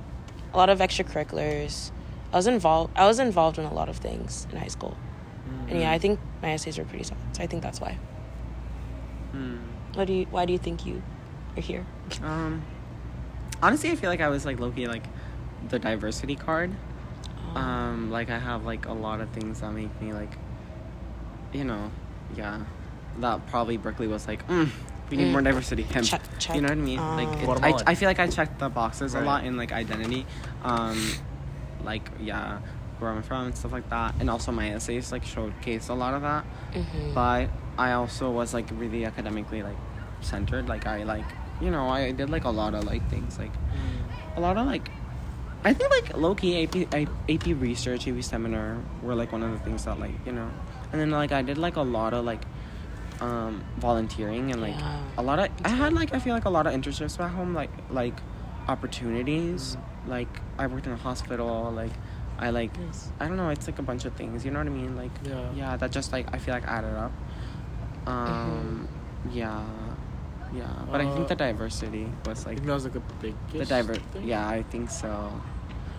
[0.53, 1.91] a lot of extracurriculars.
[2.33, 2.93] I was involved.
[2.97, 4.97] I was involved in a lot of things in high school.
[5.49, 5.71] Mm.
[5.71, 7.23] And yeah, I think my essays were pretty solid.
[7.33, 7.99] So I think that's why.
[9.33, 9.59] Hmm.
[9.95, 10.27] What do you?
[10.31, 11.03] Why do you think you
[11.57, 11.87] are here?
[12.23, 12.63] Um,
[13.63, 15.03] honestly, I feel like I was like low-key, like
[15.69, 16.73] the diversity card.
[17.55, 20.37] Um, like I have like a lot of things that make me like,
[21.53, 21.91] you know,
[22.37, 22.65] yeah,
[23.21, 24.69] that probably Berkeley was like, mm,
[25.11, 25.33] we need Mm.
[25.33, 25.83] more diversity.
[25.83, 26.57] Him, Check, check.
[26.57, 26.99] you know what I mean?
[26.99, 29.73] like, Um, it, I, I feel like I checked the boxes a lot in like
[29.73, 30.27] identity,
[30.63, 30.99] um,
[31.85, 32.59] like yeah,
[32.99, 36.15] where I'm from and stuff like that, and also my essays like showcase a lot
[36.15, 36.45] of that.
[36.75, 37.15] Mhm.
[37.15, 39.77] But I also was like really academically like
[40.21, 40.69] centered.
[40.69, 41.25] Like I like,
[41.61, 43.53] you know, I did like a lot of like things like
[44.37, 44.89] a lot of like
[45.65, 46.95] I think like low key AP,
[47.29, 50.49] AP research, AP seminar were like one of the things that like you know,
[50.93, 52.43] and then like I did like a lot of like
[53.21, 55.03] um volunteering and like Yeah.
[55.19, 57.55] a lot of I had like I feel like a lot of internships back home
[57.55, 58.15] like like
[58.69, 59.77] opportunities
[60.07, 61.93] like I worked in a hospital like
[62.39, 63.09] I like Nice.
[63.19, 65.11] I don't know it's like a bunch of things you know what I mean like
[65.25, 65.51] Yeah.
[65.55, 67.13] yeah that just like I feel like added up
[68.07, 68.89] um
[69.33, 69.65] yeah
[70.55, 73.03] Yeah, but I think Uh, the diversity was I like think that was like the
[73.21, 73.53] biggest.
[73.59, 73.95] the diver.
[74.13, 74.29] thing.
[74.29, 75.11] Yeah, I think so.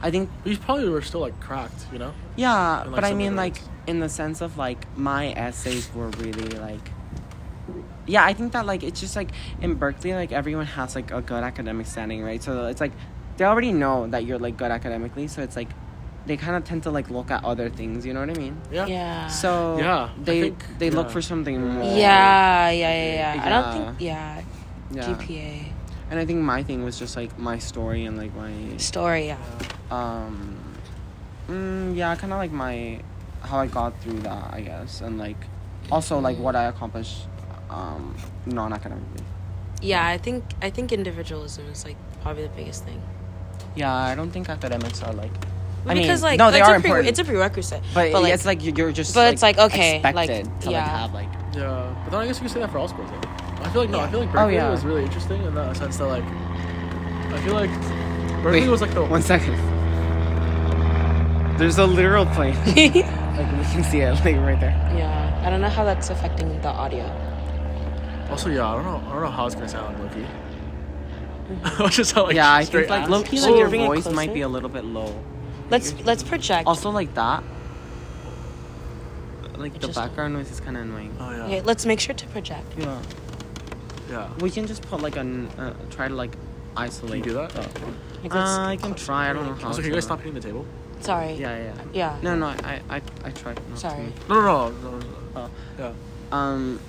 [0.01, 2.13] I think We probably were still like cracked, you know.
[2.37, 6.09] yeah, And, like, but I mean like in the sense of like my essays were
[6.23, 6.87] really like.
[8.07, 9.29] Yeah, I think that like it's just like
[9.61, 12.41] in Berkeley, like everyone has like a good academic standing, right?
[12.41, 12.93] So it's like
[13.37, 15.69] they already know that you're like good academically, so it's like
[16.25, 18.05] they kind of tend to like look at other things.
[18.05, 18.59] You know what I mean?
[18.71, 18.85] Yeah.
[18.87, 19.27] Yeah.
[19.27, 21.83] So Yeah, they think- they look for something more.
[21.83, 23.43] Yeah, yeah, yeah, yeah.
[23.45, 24.41] I don't think yeah.
[24.91, 25.03] Yeah.
[25.03, 25.71] GPA
[26.09, 29.27] And I think my thing was just like my story and like my story.
[29.27, 29.37] Yeah.
[29.91, 30.55] um
[31.49, 32.99] mm, yeah kind of like my
[33.41, 35.37] how i got through that i guess and like
[35.91, 37.27] also like what i accomplished
[37.69, 39.23] um non-academically
[39.81, 43.01] Yeah, I think I think individualism is like probably the biggest thing.
[43.75, 45.31] yeah i don't think academics are like
[45.85, 47.07] I mean, because like no, they are a pre- important.
[47.09, 47.81] it's a prerequisite.
[47.93, 50.97] but, like, it's like you're just but it's like, okay, like, expected to like yeah.
[51.03, 53.09] have like Yeah, but then I guess you could say that for all schools.
[53.09, 53.29] Though.
[53.65, 54.69] I feel like no, I feel like Oh, Berkeley yeah.
[54.69, 57.71] was really interesting in the sense that like, I feel like
[58.43, 59.55] Berkeley Wait, was like the one second
[61.57, 65.61] there's a literal plane like we can see it like right there yeah, I don't
[65.61, 67.05] know how that's affecting the audio.
[68.29, 70.25] Also, yeah, I don't know, I don't know how it's gonna sound, low-key.
[71.85, 73.09] It's just sound like yeah i think like ass.
[73.09, 74.33] low-key So like you're your bringing it voice might closer?
[74.33, 75.17] be a little bit low
[75.69, 76.67] Let's let's project.
[76.67, 77.41] also like that
[79.57, 82.13] like the just- background noise is kind of annoying Oh yeah, okay, let's make sure
[82.15, 82.65] to project.
[82.77, 83.01] yeah
[84.09, 84.29] yeah.
[84.39, 86.31] We can just put like an uh, try to like
[86.77, 87.23] isolate.
[87.23, 87.49] Can you do that?
[87.51, 87.61] the-
[88.23, 89.29] Like, Uh, let's- I can try.
[89.29, 89.67] I don't know how.
[89.67, 90.65] Also, can you to- guys stop hitting the table?
[91.01, 91.33] Sorry.
[91.33, 91.73] Yeah, yeah.
[91.93, 92.17] Yeah.
[92.21, 92.45] No, no.
[92.47, 93.59] I, I, I tried.
[93.69, 94.13] Not Sorry.
[94.29, 95.05] No, no, no, no, no.
[95.35, 95.49] Oh.
[95.77, 95.91] Yeah.
[96.31, 96.79] Um.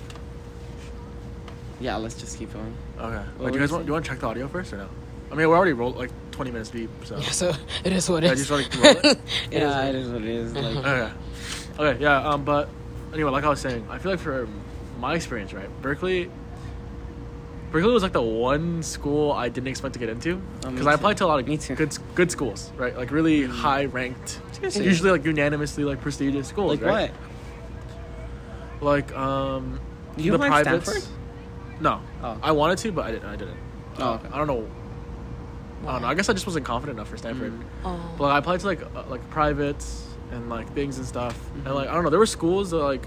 [1.79, 2.73] Yeah, let's just keep going.
[2.99, 3.15] Okay.
[3.15, 3.85] What Wait, do you you guys want?
[3.85, 4.89] Do you want to check the audio first or no?
[5.31, 7.17] I mean, we're already rolled like 20 minutes deep, so.
[7.17, 8.51] Yeah, so it is what Yeah, it just is.
[8.51, 9.19] wanna roll it?
[9.51, 10.53] yeah, it is what it is.
[10.55, 11.11] Like, Okay.
[11.79, 12.67] Okay, yeah, um, but
[13.13, 14.47] anyway, like I was saying, I feel like for
[14.99, 16.29] my experience, right, Berkeley,
[17.71, 20.87] Berkeley was like the one school I didn't expect to get into Oh, me because
[20.87, 20.95] I too.
[20.95, 21.75] applied to a lot of Me too.
[21.75, 22.97] good good schools, right?
[22.97, 27.11] Like really high ranked, usually like unanimously like prestigious schools, like right?
[28.81, 28.81] what?
[28.81, 29.79] Like um,
[30.17, 30.89] You the applied privates.
[30.89, 31.09] Stanford?
[31.79, 32.37] No, Oh.
[32.43, 33.29] I wanted to, but I didn't.
[33.29, 33.57] I didn't.
[33.99, 34.27] Oh, Uh, okay.
[34.33, 34.67] I don't know.
[35.87, 36.07] I don't know.
[36.09, 37.53] I guess I just wasn't confident enough for Stanford.
[37.53, 37.63] Mm.
[37.85, 37.99] Oh.
[38.17, 41.65] But like, I applied to like uh, like privates and like things and stuff, Mm-hmm.
[41.67, 43.05] and like I don't know, there were schools that like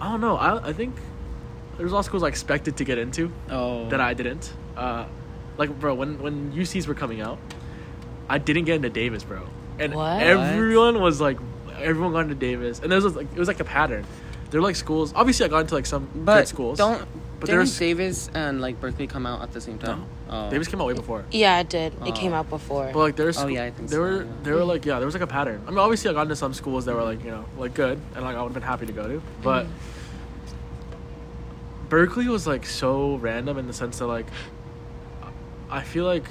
[0.00, 0.36] I don't know.
[0.36, 0.94] I I think
[1.76, 3.88] there was a lot of schools I expected to get into Oh.
[3.88, 4.52] that I didn't.
[4.76, 5.06] Uh,
[5.58, 7.38] like bro, when when UCs were coming out,
[8.28, 9.42] I didn't get into Davis, bro,
[9.80, 10.22] and What?
[10.22, 11.38] everyone was like,
[11.78, 14.06] everyone got into Davis, and there was like it was like a pattern.
[14.50, 15.12] They're like schools.
[15.16, 16.78] Obviously, I got into like some But good schools.
[16.78, 17.06] don't.
[17.42, 20.06] But didn't there's Davis and like Berkeley come out at the same time?
[20.28, 20.46] No.
[20.46, 20.50] Oh.
[20.50, 21.24] Davis came out way before.
[21.30, 21.92] Yeah, it did.
[21.92, 22.12] It Oh.
[22.12, 22.90] came out before.
[22.92, 24.30] But like there's Oh, yeah, I think there so, were yeah.
[24.44, 25.62] there were like yeah there was like a pattern.
[25.66, 28.00] I mean obviously I got into some schools that were like you know like good
[28.14, 29.66] and like I would have been happy to go to, but
[31.88, 34.26] Berkeley was like so random in the sense that like
[35.70, 36.24] I feel like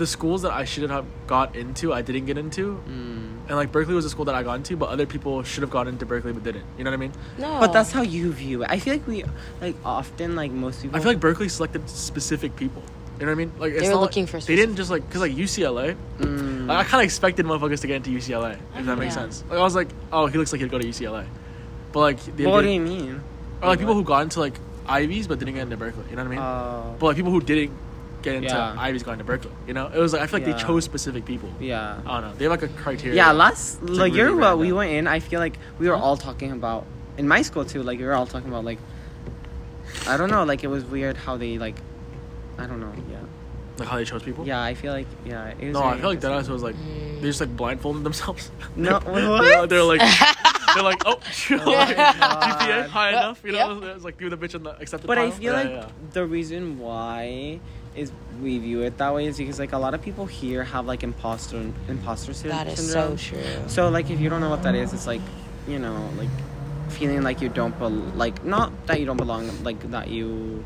[0.00, 3.46] the schools that I should have got into I didn't get into, Mm.
[3.48, 5.70] and like Berkeley was a school that I got into, but other people should have
[5.70, 6.64] got into Berkeley but didn't.
[6.76, 7.12] You know what I mean?
[7.38, 7.60] no.
[7.60, 8.68] But that's how you view it.
[8.70, 9.24] I feel like we
[9.60, 10.96] like often like most people.
[10.96, 12.82] I feel like Berkeley selected specific people.
[13.20, 13.52] You know what I mean?
[13.58, 15.94] Like it's They were not looking like, for They didn't just like because like UCLA.
[16.18, 16.66] Mm.
[16.68, 19.22] Like, I kind of expected motherfuckers to get into UCLA, if that makes Yeah.
[19.22, 19.44] sense.
[19.50, 21.26] Like I was like, oh, he looks like he'd go to UCLA,
[21.92, 23.20] but like, the, what the- do you mean?
[23.60, 24.54] or like people who got into like
[24.88, 26.04] Ivies but didn't get into Berkeley.
[26.10, 26.38] You know what I mean?
[26.40, 27.72] Uh, but like people who didn't
[28.22, 28.74] get into Yeah.
[28.78, 29.50] Ivies got into Berkeley.
[29.66, 30.54] You know, it was like I feel like Yeah.
[30.56, 31.50] they chose specific people.
[31.60, 31.98] yeah.
[32.06, 32.36] I don't know.
[32.36, 33.14] They have like a criteria.
[33.16, 35.96] Yeah, last like, like year really what we went in, I feel like we were
[35.96, 36.84] all talking about
[37.18, 37.82] in my school too.
[37.82, 38.78] Like we were all talking about like
[40.06, 41.76] I don't know, like it was weird how they like
[42.58, 42.92] I don't know.
[43.10, 43.18] Yeah,
[43.78, 44.46] like how they chose people.
[44.46, 44.62] yeah.
[44.62, 45.48] I feel like yeah.
[45.58, 46.52] It was No, I feel like that interesting.
[46.54, 47.20] was like Mm.
[47.20, 48.50] they just like blindfolded themselves.
[48.76, 50.00] No, they're, they're like
[50.74, 51.14] they're like oh,
[51.50, 53.42] like, GPA high enough.
[53.44, 55.06] You know, it's like do the bitch on the accepted.
[55.06, 55.86] But I feel Yeah, like yeah.
[56.12, 57.58] the reason why
[58.00, 58.10] is
[58.42, 61.02] we view it that way is because like a lot of people here have like
[61.02, 63.42] imposter imposter sy- that is so true.
[63.68, 65.20] So like if you don't know what that is, it's like
[65.68, 66.32] you know like
[66.88, 70.64] feeling like you don't bel like not that you don't belong, like that you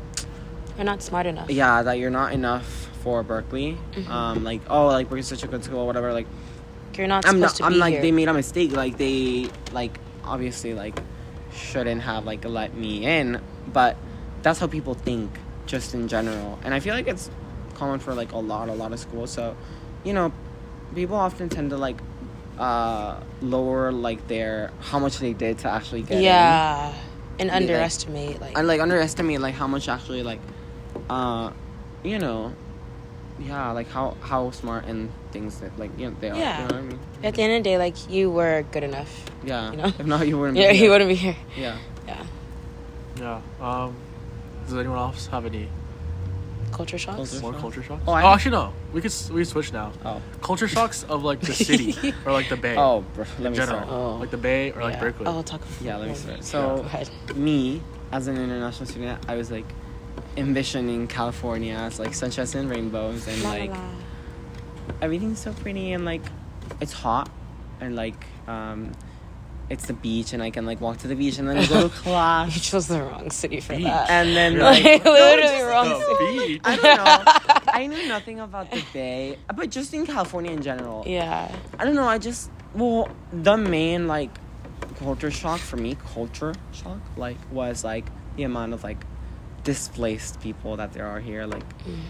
[0.77, 1.49] You're not smart enough.
[1.49, 2.67] yeah that you're not enough
[3.03, 3.77] for Berkeley.
[3.93, 4.09] Mhm.
[4.09, 6.27] Um like oh like Berkeley's such a good school whatever like
[6.97, 8.01] You're not I'm not I'm like here.
[8.01, 9.93] they made a mistake like they like
[10.23, 10.97] obviously like
[11.53, 13.39] shouldn't have like let me in
[13.71, 13.95] but
[14.41, 15.29] that's how people think
[15.65, 17.29] just in general and I feel like it's
[17.75, 19.55] common for like a lot a lot of schools so
[20.03, 20.31] you know
[20.93, 21.97] people often tend to like
[22.57, 26.23] uh lower like their how much they did to actually get in.
[26.23, 26.93] yeah,
[27.39, 28.57] and like- underestimate like.
[28.57, 30.39] and like underestimate like how much actually like
[31.09, 31.51] uh
[32.03, 32.53] you know
[33.39, 36.61] yeah like how how smart and things that like you know they are Yeah.
[36.61, 38.83] you know what I mean At the end of the day, like you were good
[38.85, 39.25] enough.
[39.43, 39.85] yeah You know?
[39.99, 40.91] if not you wouldn't Yeah, be he here.
[40.91, 41.35] wouldn't be here.
[41.57, 42.23] yeah Yeah.
[43.19, 43.41] Yeah.
[43.59, 43.95] Um,
[44.65, 45.67] Does anyone else have any
[46.71, 47.15] Culture shocks.
[47.17, 47.61] Culture more shock?
[47.61, 48.03] culture shocks?
[48.05, 48.73] Oh, Oh, actually no.
[48.91, 49.93] We could s- we could switch now.
[50.03, 50.21] Oh.
[50.41, 52.75] Culture shocks of like the city or like the bay.
[52.77, 53.89] Oh, bro, let in me general, start.
[53.89, 54.15] Oh.
[54.17, 54.99] like the bay or like yeah.
[54.99, 55.25] Berkeley.
[55.27, 55.61] Oh, talk.
[55.81, 56.43] Yeah, let me start.
[56.43, 57.09] So, ahead.
[57.35, 59.65] me, as an international student, I was like
[60.35, 63.79] envisioning California as like sunshines and rainbows and La, la, like la.
[65.01, 66.21] everything's so pretty and like
[66.81, 67.29] it's hot
[67.79, 68.91] and like um
[69.69, 71.89] it's the beach and I can like walk to the beach and then go to
[72.03, 72.53] class.
[72.55, 73.85] You chose the wrong city for Beach.
[73.85, 74.09] that.
[74.09, 74.63] And then Yeah.
[74.69, 76.15] like Like, no, literally just- wrong The
[76.47, 76.61] beach.
[76.63, 77.61] I don't know.
[77.73, 81.03] I knew nothing about the bay, but just in California in general.
[81.07, 81.53] yeah.
[81.79, 82.07] I don't know.
[82.07, 84.29] I just well, the main like
[84.99, 89.03] culture shock for me, culture shock, like was like the amount of like
[89.63, 91.45] displaced people that there are here.
[91.47, 91.63] Like,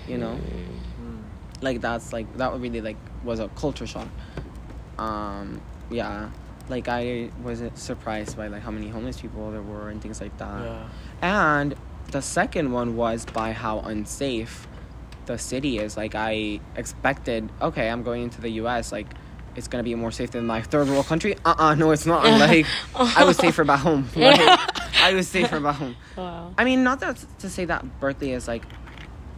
[0.08, 0.38] you know,
[1.02, 1.22] Mm.
[1.62, 4.08] like that's like that really like was a culture shock.
[5.00, 6.30] Um, yeah,
[6.70, 10.38] like I was surprised by like how many homeless people there were and things like
[10.38, 10.62] that.
[10.62, 10.88] Yeah.
[11.22, 11.76] And
[12.12, 14.68] the second one was by how unsafe
[15.26, 15.98] the city is.
[15.98, 19.08] Like I expected, okay, I'm going into the US, like
[19.56, 21.36] it's gonna be more safe than my third world country.
[21.46, 22.24] Uh uh no it's not.
[22.40, 24.08] Like I was safer back home.
[24.16, 24.40] Like,
[25.02, 25.96] I was safer back home.
[26.16, 26.54] Wow.
[26.58, 28.64] I mean not that to say that Berkeley is like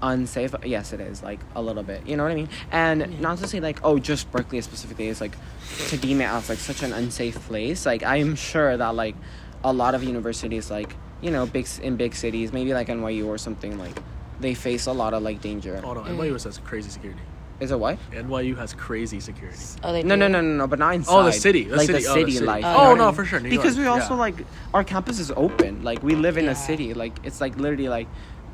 [0.01, 0.53] unsafe.
[0.65, 2.05] Yes it is, like a little bit.
[2.07, 2.49] You know what I mean?
[2.71, 5.36] And not to say like, oh just Berkeley specifically is like
[5.89, 7.86] to deem it as like such an unsafe place.
[7.86, 9.15] Like I'm sure that like
[9.63, 13.38] a lot of universities like you know big in big cities maybe like NYU or
[13.39, 13.97] something like
[14.39, 15.81] they face a lot of like danger.
[15.83, 17.21] Oh no, NYU has crazy security.
[17.60, 17.97] Is it what?
[18.12, 19.57] NYU has crazy security.
[19.83, 20.19] Oh, they No, do?
[20.19, 21.12] no, no, no, no, but not inside.
[21.19, 22.45] Oh, the city, the like city, the oh, the city city.
[22.45, 22.63] life.
[22.67, 23.15] Oh, you know no, I mean?
[23.15, 24.19] for sure, New because York, we also yeah.
[24.19, 24.36] like
[24.75, 25.81] our campus is open.
[25.83, 26.51] Like we live in Yeah.
[26.51, 26.93] a city.
[26.93, 28.07] Like it's like literally like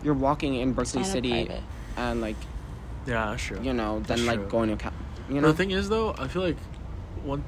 [0.04, 1.64] you're walking in Berkeley not a City, private.
[1.98, 2.36] and like
[3.08, 3.60] Yeah, that's true.
[3.62, 4.50] you know, then That's like true.
[4.50, 4.94] going to cap.
[5.30, 6.58] You But know, the thing is though, I feel like
[7.24, 7.44] one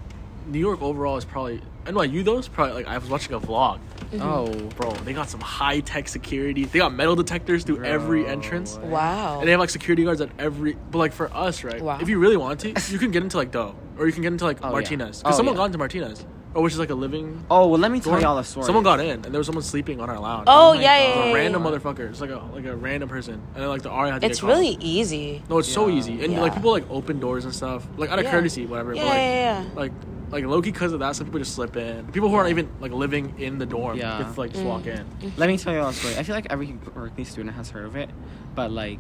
[0.48, 3.80] New York overall is probably NYU though is probably like I was watching a vlog.
[4.12, 4.22] Mm-hmm.
[4.22, 6.66] oh, Bro, they got some high tech security.
[6.66, 8.76] They got metal detectors through every entrance.
[8.78, 8.86] what?
[8.86, 9.40] Wow.
[9.40, 10.74] And they have like security guards at every.
[10.92, 11.82] But like for us, right?
[11.82, 12.00] Wow.
[12.00, 14.32] If you really want to, you can get into like Doe, or you can get
[14.34, 14.72] into like Oh.
[14.72, 15.20] Martinez.
[15.20, 15.60] Because Oh, someone yeah.
[15.60, 17.46] got into Martinez, or which is like a living.
[17.52, 17.68] oh.
[17.68, 18.24] Well, let me tell dorm.
[18.24, 18.66] y'all a story.
[18.66, 20.46] Someone got in, and there was someone sleeping on our lounge.
[20.48, 21.70] Oh, my yeah, yeah, yeah, a yeah, random yeah.
[21.72, 22.10] motherfucker.
[22.10, 24.40] It's like a like a random person, and then like the RA had to It's
[24.40, 24.58] get called.
[24.60, 25.44] really easy.
[25.50, 26.42] No, it's so easy, and Yeah.
[26.42, 28.32] like people like open doors and stuff, like out of Yeah.
[28.32, 28.96] courtesy, whatever.
[28.96, 29.70] Yeah, but like, yeah, yeah.
[29.76, 29.92] like
[30.32, 32.08] like low key because of that, some people just slip in.
[32.08, 34.18] People who aren't even like living in the dorm, Yeah.
[34.24, 34.54] get to like Mm.
[34.54, 35.06] just walk in.
[35.38, 36.16] Let me tell you all a story.
[36.18, 38.10] I feel like every Berkeley student has heard of it,
[38.56, 39.00] but like,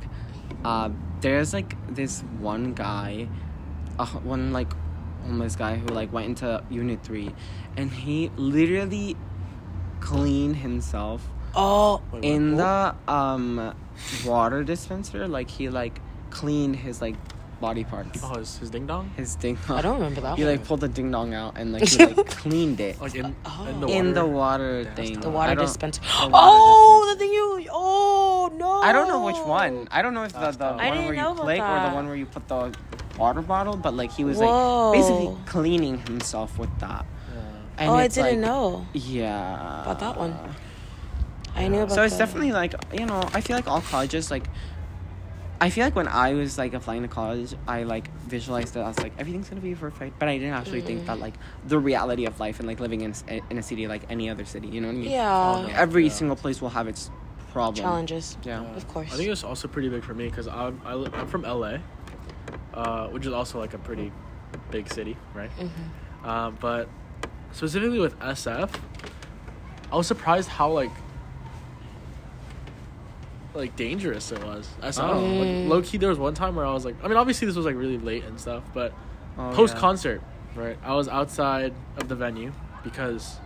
[0.63, 0.89] uh,
[1.21, 3.27] there's like this one guy,
[3.97, 4.67] uh, one like
[5.25, 7.33] homeless guy who like went into Unit Three,
[7.77, 9.15] and he literally
[9.99, 13.73] cleaned himself all Wait, in the um
[14.25, 15.27] water dispenser.
[15.27, 17.15] Like he like cleaned his like
[17.61, 19.57] body parts, Oh, his, his ding dong, his ding.
[19.67, 19.77] Dong.
[19.77, 20.51] I don't remember that He one.
[20.57, 23.65] like pulled the ding dong out and like he like cleaned it like in Oh.
[23.69, 24.79] in the in the water.
[24.83, 25.19] water thing.
[25.21, 26.01] the water dispenser.
[26.21, 27.67] the water Oh, the thing you.
[27.71, 28.81] Oh no.
[28.81, 29.87] I don't know which one.
[29.89, 30.65] I don't know if the, the.
[30.65, 32.73] I one where you about click or the one where you put the
[33.17, 34.91] water bottle, but like he was Whoa.
[34.91, 37.05] like basically cleaning himself with that.
[37.33, 37.41] Yeah.
[37.77, 39.81] And oh, I didn't like- know Yeah.
[39.83, 40.37] about that one.
[41.55, 41.95] I knew about.
[41.95, 44.47] So it's the- definitely like you know I feel like all colleges like.
[45.61, 48.99] I feel like when I was like applying to college, I like visualized it as
[48.99, 51.21] like everything's gonna be perfect, but I didn't actually think that mm-hmm.
[51.21, 51.33] like
[51.65, 53.13] the reality of life and like living in
[53.49, 54.67] in a city like any other city.
[54.67, 55.11] You know what I mean?
[55.11, 55.65] Yeah.
[55.65, 55.71] Oh.
[55.73, 56.11] Every Yeah.
[56.11, 57.09] single place will have its
[57.53, 57.81] problem.
[57.85, 58.37] Challenges.
[58.43, 58.65] Yeah.
[58.75, 59.07] Of course.
[59.13, 61.43] I think it was also pretty big for me because I'm I, li- I'm from
[61.43, 61.77] LA,
[62.75, 64.11] uh, which is also like a pretty
[64.71, 65.49] big city, right?
[65.57, 66.27] Mm-hmm.
[66.29, 66.89] Um, but
[67.51, 68.69] specifically with SF,
[69.91, 70.91] I was surprised how like
[73.53, 74.67] like dangerous it was.
[74.81, 75.19] SF, Oh.
[75.23, 77.55] like, low key, there was one time where I was like, I mean, obviously this
[77.55, 78.93] was like really late and stuff, but
[79.37, 79.79] Oh, post yeah.
[79.81, 80.21] concert,
[80.55, 80.77] right?
[80.83, 82.51] I was outside of the venue
[82.83, 83.37] because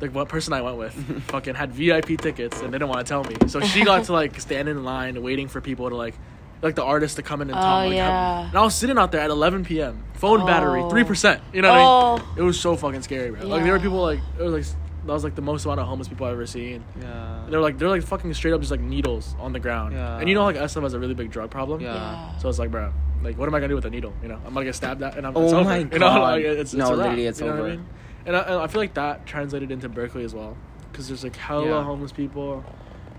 [0.00, 0.92] like what person I went with
[1.28, 3.36] fucking had VIP tickets and they didn't want to tell me.
[3.46, 6.14] So she got to like stand in line waiting for people to like
[6.62, 7.84] like the artist to come in and Oh, talk.
[7.86, 8.38] Like, yeah.
[8.42, 10.02] have- and I was sitting out there at 11 p.m.
[10.14, 10.88] Phone battery Oh.
[10.88, 11.42] three percent.
[11.52, 12.16] You know what I Oh.
[12.18, 12.38] mean?
[12.38, 13.46] It was so fucking scary, bro.
[13.46, 14.64] Like there were people like it was like
[15.04, 16.84] that was like the most amount of homeless people I've ever seen.
[17.00, 17.40] Yeah.
[17.50, 19.94] They're like they're like fucking straight up just like needles on the ground.
[19.94, 20.18] Yeah.
[20.18, 21.80] And you know like SF has a really big drug problem.
[21.80, 21.94] Yeah.
[21.94, 22.38] Yeah.
[22.38, 22.92] So it's like, bro,
[23.24, 24.12] like, what am I gonna do with a needle?
[24.22, 25.64] You know, I'm gonna get stabbed at, and I'm Oh it's over.
[25.64, 26.20] my You know, God.
[26.22, 27.70] like, it's, it's No, a wrap, literally, it's you know What I over.
[27.70, 27.86] mean?
[28.26, 30.56] And I, and I feel like that translated into Berkeley as well,
[30.92, 31.82] because there's like hella Yeah.
[31.82, 32.64] homeless people,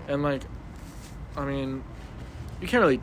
[0.08, 0.40] and like,
[1.36, 1.84] I mean,
[2.62, 3.00] you can't really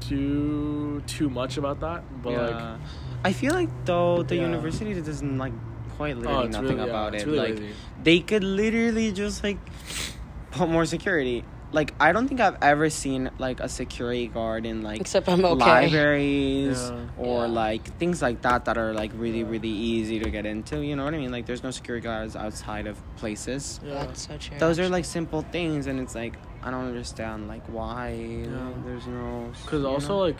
[0.00, 2.78] do too much about that, but like.
[3.24, 4.42] I feel like though the Yeah.
[4.42, 5.52] university doesn't like
[5.96, 7.26] quite oh, literally it's nothing really, yeah, about it's it.
[7.26, 7.72] really like lazy.
[8.02, 9.58] they could literally just like
[10.50, 11.44] put more security.
[11.72, 15.44] Like I don't think I've ever seen like a security guard in like Except I'm
[15.44, 15.54] okay.
[15.64, 17.06] libraries Yeah.
[17.18, 17.52] or Yeah.
[17.52, 20.84] like things like that that are like really really easy to get into.
[20.84, 21.32] You know what I mean?
[21.32, 23.80] Like there's no security guards outside of places.
[23.82, 24.04] Yeah.
[24.04, 24.58] That's so true.
[24.58, 28.10] Those are like simple things, and it's like I don't understand like why
[28.48, 29.52] like, there's no.
[29.62, 30.18] Because also know?
[30.20, 30.36] like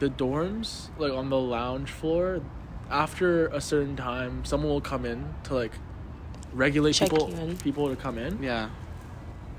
[0.00, 2.40] the dorms, like on the lounge floor,
[2.90, 5.72] after a certain time, someone will come in to like
[6.52, 7.56] regulate Check people in.
[7.58, 8.42] people to come in.
[8.42, 8.70] Yeah.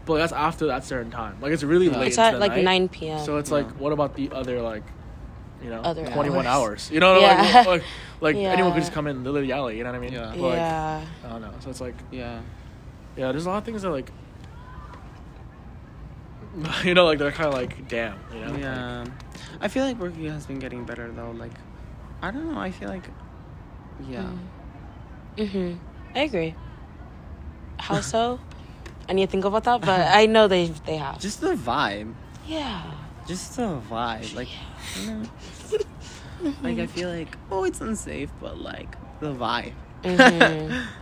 [0.06, 1.38] But that's after that certain time.
[1.42, 2.00] Like it's really Yeah.
[2.00, 2.08] late.
[2.10, 2.64] It's at the like night.
[2.66, 3.20] 9 p.m.
[3.26, 3.58] So it's Yeah.
[3.58, 4.84] like, what about the other like,
[5.64, 6.88] you know, Other twenty one hours.
[6.88, 6.92] hours?
[6.92, 7.54] You know, Yeah.
[7.58, 7.84] like, like,
[8.22, 9.78] like anyone could just come in literally alley.
[9.78, 10.14] You know what I mean?
[10.14, 10.32] Yeah.
[10.32, 11.06] But, like, yeah.
[11.26, 11.54] I don't know.
[11.60, 12.42] So it's like, Yeah.
[13.16, 14.12] yeah, there's a lot of things that like,
[16.84, 18.56] you know, like they're kind of like, damn, you know.
[18.58, 19.06] Yeah.
[19.62, 21.32] I feel like Berkeley has been getting better though.
[21.32, 21.52] Like,
[22.22, 22.60] I don't know.
[22.60, 23.04] I feel like,
[24.08, 24.30] yeah.
[25.38, 25.76] Mm-hmm.
[26.16, 26.56] I agree.
[27.78, 28.40] How so?
[29.08, 31.20] I need to think about that, but I know they they have.
[31.20, 32.14] Just the vibe.
[32.48, 32.84] yeah.
[33.28, 34.34] Just the vibe.
[34.36, 34.50] Like,
[35.02, 35.24] you know.
[36.64, 39.74] like I feel like oh it's unsafe, but like the vibe.
[40.04, 40.18] Mhm.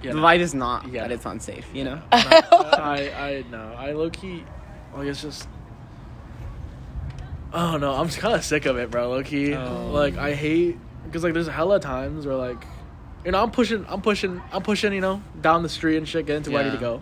[0.04, 0.12] Yeah.
[0.14, 1.04] The vibe is not Yeah.
[1.04, 1.68] that it's unsafe.
[1.74, 2.02] You know.
[2.12, 3.74] I I know.
[3.78, 4.44] I low key,
[4.96, 5.48] like it's just.
[7.54, 9.10] Oh no, I'm kind of sick of it, bro.
[9.10, 9.90] Low key, Oh.
[9.92, 12.62] like I hate because like there's a hella times where like,
[13.26, 16.26] you know, I'm pushing, I'm pushing, I'm pushing, you know, down the street and shit,
[16.26, 17.02] getting to where I need to go.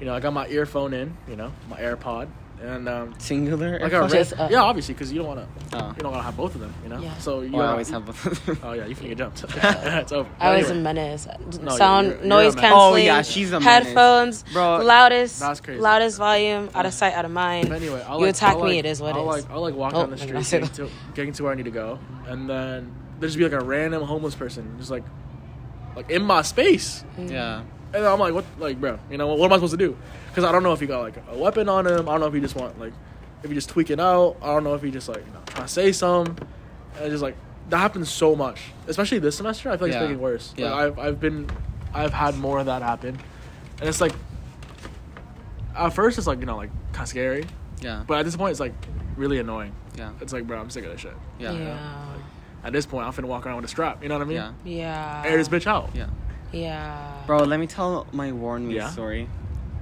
[0.00, 2.28] You know, I got my earphone in, you know, my AirPod,
[2.62, 3.78] and um, Singular.
[3.78, 5.88] like I read, Just, uh, yeah, obviously, because you don't want to, Oh.
[5.88, 7.00] you don't want to have both of them, you know.
[7.00, 7.16] Yeah.
[7.18, 8.58] So you I gotta- always have both of them.
[8.62, 9.44] Oh yeah, you finna get jumped.
[9.54, 10.28] it's over.
[10.40, 11.26] I But was a menace.
[11.28, 12.70] you're- Sound you're- you're noise a menace.
[12.70, 12.72] canceling.
[12.72, 13.86] Oh, yeah, she's a menace.
[13.86, 15.80] Headphones, Bro, loudest, that's crazy.
[15.80, 17.68] loudest volume, out of sight, out of mind.
[17.68, 19.44] But anyway, I'll you like, attack I'll, me, like- it is what it I'll is.
[19.44, 21.42] like I'll like walk Oh, down the street, did not say getting to, getting to
[21.42, 24.74] where I need to go, and then there's just be like a random homeless person
[24.78, 25.04] just like
[25.94, 27.62] like in my space, yeah.
[27.94, 29.96] And I'm like, what, like, bro, you know, what, what am I supposed to do?
[30.28, 32.08] Because I don't know if he got like a weapon on him.
[32.08, 32.92] I don't know if he just want like
[33.42, 34.36] if he just tweaking out.
[34.42, 36.36] I don't know if he just like you know trying to say some,
[37.00, 37.36] and just like
[37.70, 39.70] that happens so much, especially this semester.
[39.70, 40.02] I feel like Yeah.
[40.02, 40.52] it's making worse.
[40.56, 40.70] Yeah.
[40.72, 41.48] Like, I've I've been
[41.94, 43.18] I've had more of that happen,
[43.80, 44.12] and it's like
[45.74, 47.44] at first it's like you know like kind of scary.
[47.80, 48.04] Yeah.
[48.06, 48.72] But at this point, it's like
[49.16, 49.72] really annoying.
[49.96, 50.12] yeah.
[50.20, 51.14] It's like, bro, I'm sick of this shit.
[51.38, 51.52] Yeah.
[51.52, 52.14] yeah.
[52.64, 54.02] At this point, I'm finna walk around with a strap.
[54.02, 54.36] You know what I mean?
[54.36, 54.52] Yeah.
[54.64, 55.22] Yeah.
[55.26, 55.90] Air this bitch out.
[55.94, 56.06] Yeah.
[56.60, 57.22] Yeah.
[57.26, 58.90] Bro, let me tell my WarnMe Yeah?
[58.90, 59.28] story.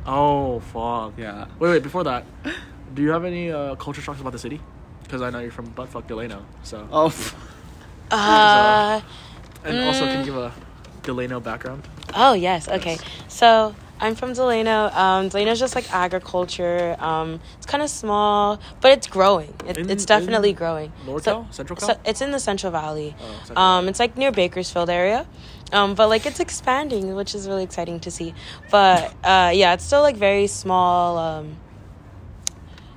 [0.07, 1.15] Oh fuck.
[1.17, 1.47] Yeah.
[1.59, 1.83] Wait, wait.
[1.83, 2.25] Before that,
[2.95, 4.61] do you have any uh, culture shocks about the city?
[5.03, 6.45] Because I know you're from buttfuck Delano.
[6.63, 6.89] So.
[6.91, 7.13] Oh.
[8.11, 9.01] Uh,
[9.65, 10.19] and also, can mm.
[10.21, 10.53] you give a
[11.03, 11.89] Delano background?
[12.15, 12.69] oh, yes.
[12.69, 12.93] Okay.
[12.93, 13.05] Yes.
[13.29, 14.91] So I'm from Delano.
[14.91, 16.97] Um, Delano's just like agriculture.
[16.99, 19.55] Um, it's kind of small, but it's growing.
[19.67, 20.93] It, In- it's definitely in growing.
[21.07, 21.23] NorCal?
[21.23, 21.89] So- Central Cal?
[21.91, 23.15] So it's in the Central Valley.
[23.19, 23.91] Oh, Central Um, Valley.
[23.91, 25.27] it's like near Bakersfield area.
[25.73, 28.35] Um, but like it's expanding, which is really exciting to see.
[28.71, 31.17] But uh, yeah, it's still like very small.
[31.19, 31.57] Um,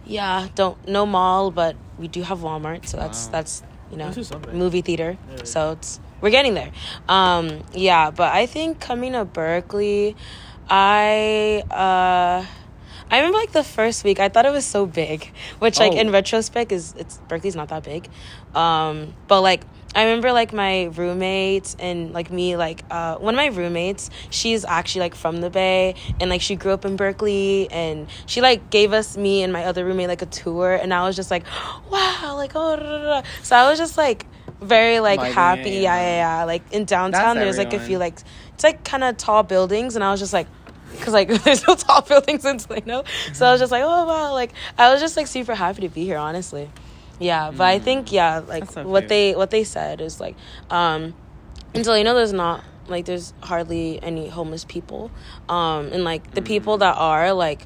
[0.05, 3.31] yeah, don't no mall, but we do have Walmart, so that's Wow.
[3.31, 4.57] that's you know This is something.
[4.57, 5.17] movie theater.
[5.29, 5.43] Yeah, yeah.
[5.43, 6.71] So it's we're getting there.
[7.07, 10.15] Um, yeah, but I think coming to Berkeley,
[10.69, 12.45] I uh,
[13.09, 15.97] I remember like the first week I thought it was so big, which like Oh.
[15.97, 18.09] in retrospect is it's Berkeley's not that big,
[18.55, 19.63] um, but like.
[19.95, 24.63] I remember like my roommates and like me like uh one of my roommates she's
[24.63, 28.69] actually like from the bay and like she grew up in Berkeley and she like
[28.69, 31.45] gave us me and my other roommate like a tour and I was just like
[31.89, 33.27] wow like oh da, da, da.
[33.41, 34.27] so I was just like
[34.61, 35.95] very like happy yeah.
[35.95, 36.01] yeah.
[36.01, 38.19] yeah yeah like in downtown That's there's like a few like
[38.53, 40.47] it's like kind of tall buildings and I was just like
[40.91, 44.33] because like there's no tall buildings in Delano so I was just like oh wow.
[44.33, 46.69] Like I was just like super happy to be here honestly.
[47.19, 50.35] Yeah but I think yeah like so what they what they said is like
[50.69, 51.13] um
[51.73, 55.11] in Delano there's not like there's hardly any homeless people.
[55.49, 57.65] Um and like the people that are like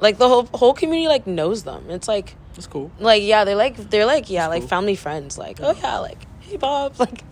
[0.00, 1.88] like the whole whole community like knows them.
[1.90, 2.90] It's like That's cool.
[2.98, 4.68] like yeah they're like they're like yeah That's like cool.
[4.68, 5.38] family friends.
[5.38, 6.94] Like oh yeah like hey bob.
[6.98, 7.22] Like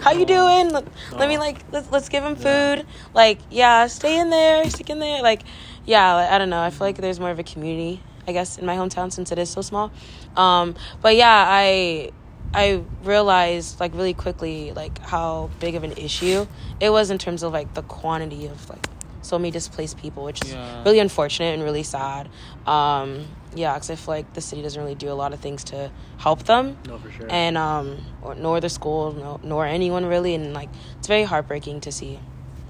[0.00, 0.70] how you doing?
[0.70, 2.86] Let, let me like let's, let's give him food.
[3.14, 5.22] Like yeah stay in there stick in there.
[5.22, 5.42] Like
[5.84, 6.60] yeah like, i don't know.
[6.60, 9.38] I feel like there's more of a community i guess in my hometown since it
[9.38, 9.90] is so small.
[10.36, 12.10] Um but yeah i
[12.54, 16.46] i realized like really quickly like how big of an issue
[16.80, 18.86] it was in terms of like the quantity of like
[19.28, 20.82] so many displaced people which is Yeah.
[20.84, 22.28] really unfortunate and really sad
[22.66, 23.08] um
[23.54, 25.90] yeah because i feel like the city doesn't really do a lot of things to
[26.26, 27.26] help them No, for sure.
[27.30, 27.86] and um
[28.22, 32.20] or nor the school no, nor anyone really and like it's very heartbreaking to see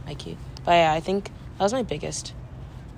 [0.07, 2.35] like you but yeah i think that was my biggest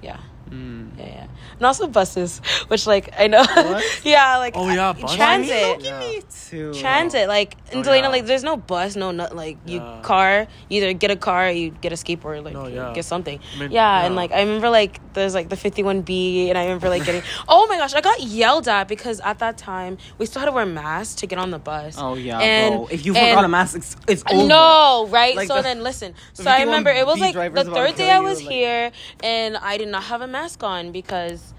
[0.01, 0.21] yeah
[0.51, 0.99] Mm.
[0.99, 1.27] yeah yeah
[1.57, 3.85] and also buses which like i know What?
[4.05, 5.17] yeah like Oh, yeah, buses?
[5.17, 5.99] transit Yeah.
[6.01, 6.75] Me too.
[6.75, 8.09] transit like in Oh, Delano yeah.
[8.09, 10.01] like there's no bus no not like you Yeah.
[10.03, 13.05] car you either get a car or you get a skateboard like No, you get
[13.05, 16.65] something I mean, yeah, and like I remember like there's like the 51B and I
[16.65, 20.27] remember like getting oh my gosh I got yelled at because at that time we
[20.27, 22.89] still had to wear masks to get on the bus Oh yeah, And- bro.
[22.91, 24.49] If you and- forgot a mask, it's, it's over.
[24.49, 25.37] no, right?
[25.37, 26.15] Like so the- then listen.
[26.35, 28.51] the So I remember it was like the third day kill I you, was like-
[28.53, 28.91] here
[29.23, 31.55] and I did not have a mask on because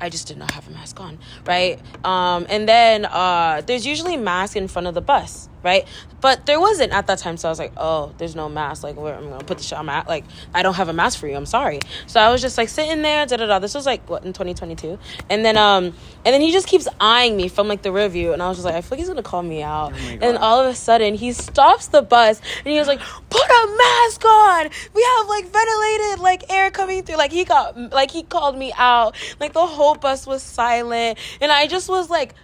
[0.00, 1.78] I just did not have a mask on, right?
[2.04, 5.86] Um, and then uh, there's usually mask in front of the bus, right?
[6.20, 8.84] But there wasn't at that time, so I was like, oh, there's no mask.
[8.84, 11.18] Like, where I'm gonna put the shit on my like, I don't have a mask
[11.18, 11.34] for you.
[11.34, 11.80] I'm sorry.
[12.06, 13.58] So I was just like sitting there, da da da.
[13.58, 14.98] This was like what in 2022,
[15.30, 15.94] and then um, and
[16.32, 18.74] then he just keeps eyeing me from like the review, and I was just like,
[18.74, 19.92] I feel like he's gonna call me out.
[19.92, 23.50] Oh and all of a sudden, he stops the bus, and he was like, put
[23.50, 24.70] a mask on.
[24.94, 27.16] We have like ventilated like air coming through.
[27.16, 29.16] Like he got like he called me out.
[29.40, 32.34] Like the whole bus was silent, and I just was like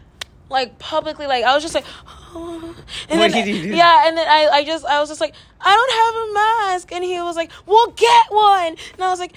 [0.50, 1.84] like publicly like I was just like
[2.34, 2.74] and
[3.20, 3.68] What then, did do?
[3.76, 6.34] yeah and then I, I just I was just like I don't have a
[6.72, 6.92] mask.
[6.92, 8.76] And he was like we'll get one.
[8.94, 9.32] And I was like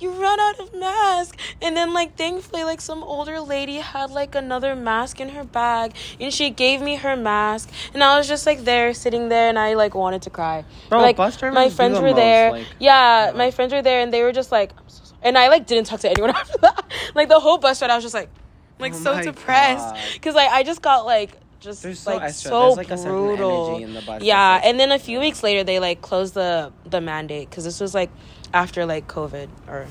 [0.00, 1.38] you run out of mask.
[1.60, 5.94] And then like thankfully like some older lady had like another mask in her bag
[6.20, 7.70] and she gave me her mask.
[7.92, 10.64] And I was just like there sitting there and I like wanted to cry.
[10.88, 12.50] Bro, like my friends the were most, there.
[12.52, 13.32] like- yeah.
[13.34, 15.20] my friends were there and they were just like I'm so sorry.
[15.24, 16.84] and I like didn't talk to anyone after that.
[17.14, 18.30] Like the whole bus ride I was just like
[18.78, 22.50] like Oh so depressed because like I just got like just There's so like extra-
[22.50, 23.68] so there's, like, brutal.
[23.70, 26.72] energy in the bus yeah, and then a few weeks later they like closed the
[26.84, 28.10] the mandate because this was like
[28.52, 29.86] after like COVID or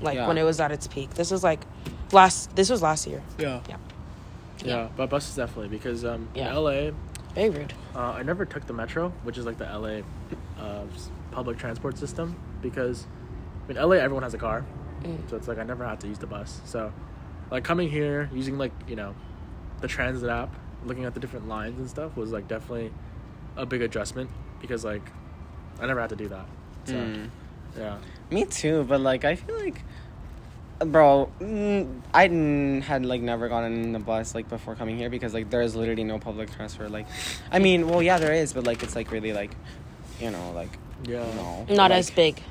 [0.00, 0.28] like Yeah.
[0.28, 1.14] when it was at its peak.
[1.14, 1.60] This was like
[2.12, 2.54] last.
[2.54, 3.22] This was last year.
[3.38, 3.60] Yeah.
[3.68, 3.76] Yeah.
[4.64, 6.50] Yeah, but buses definitely because um, Yeah.
[6.50, 6.90] in LA,
[7.34, 7.72] Very rude.
[7.94, 10.02] uh, I never took the metro, which is like the LA
[10.62, 10.84] uh,
[11.30, 13.06] public transport system because
[13.68, 14.64] in LA everyone has a car,
[15.02, 15.30] Mm.
[15.30, 16.60] so it's like I never had to use the bus.
[16.64, 16.92] So,
[17.50, 19.14] like coming here using like you know,
[19.80, 22.92] the transit app, looking at the different lines and stuff was like definitely
[23.56, 24.30] a big adjustment
[24.60, 25.02] because like
[25.80, 26.46] I never had to do that.
[26.84, 27.30] So Mm.
[27.76, 27.98] yeah,
[28.30, 29.82] Me too, but like I feel like,
[30.86, 31.30] bro,
[32.14, 32.22] i
[32.84, 35.74] had like never gotten in the bus like before coming here because like there is
[35.76, 36.88] literally no public transfer.
[36.88, 37.06] Like,
[37.52, 39.50] I mean, well, yeah, there is, but like it's like really like,
[40.20, 40.70] you know, like
[41.04, 41.24] yeah.
[41.34, 42.42] no, Not like, as big.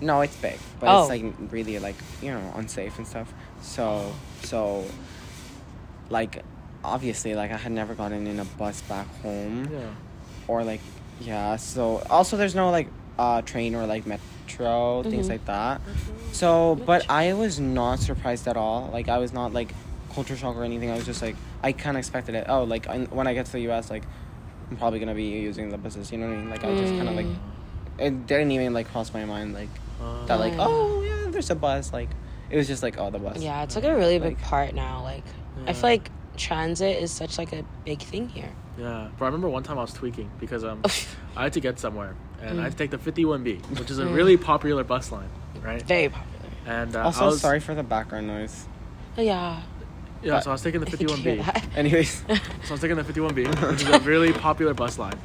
[0.00, 1.00] No, it's big, but Oh.
[1.02, 3.32] it's like really like you know unsafe and stuff.
[3.60, 4.12] So
[4.44, 4.84] so,
[6.10, 6.42] like,
[6.84, 9.90] obviously, like I had never gotten in a bus back home Yeah.
[10.48, 10.80] or like
[11.20, 12.88] yeah so also there's no like
[13.18, 15.30] uh train or like metro things Mhm.
[15.30, 15.80] like that
[16.32, 19.72] so but i was not surprised at all like i was not like
[20.14, 22.88] culture shock or anything i was just like i kind of expected it oh like
[22.88, 24.02] I, when i get to the us like
[24.70, 26.96] i'm probably gonna be using the buses you know what i mean like i just
[26.96, 28.06] kind of like Mm.
[28.06, 29.68] it didn't even like cross my mind like
[30.00, 30.66] Uh, that like Mm.
[30.66, 32.08] oh yeah there's a bus like
[32.52, 34.74] it was just like all the bus Yeah, it's like a really big Like- part
[34.74, 35.02] now.
[35.02, 35.24] Like
[35.66, 38.50] I feel like transit is such like a big thing here.
[38.78, 40.82] Yeah, but I remember one time I was tweaking because um,
[41.36, 42.78] I had to get somewhere and I had to Mm.
[42.78, 44.14] take the 51B, which is a Mm.
[44.14, 45.28] really popular bus line,
[45.62, 45.82] right?
[45.82, 46.48] Very popular.
[46.66, 48.66] And uh, I also was, sorry for the background noise
[49.18, 49.60] Oh, yeah.
[50.22, 51.76] Yeah, so I was taking the I think you hear 51B.
[51.76, 55.18] anyways So I was taking the 51B, which is a really popular bus line.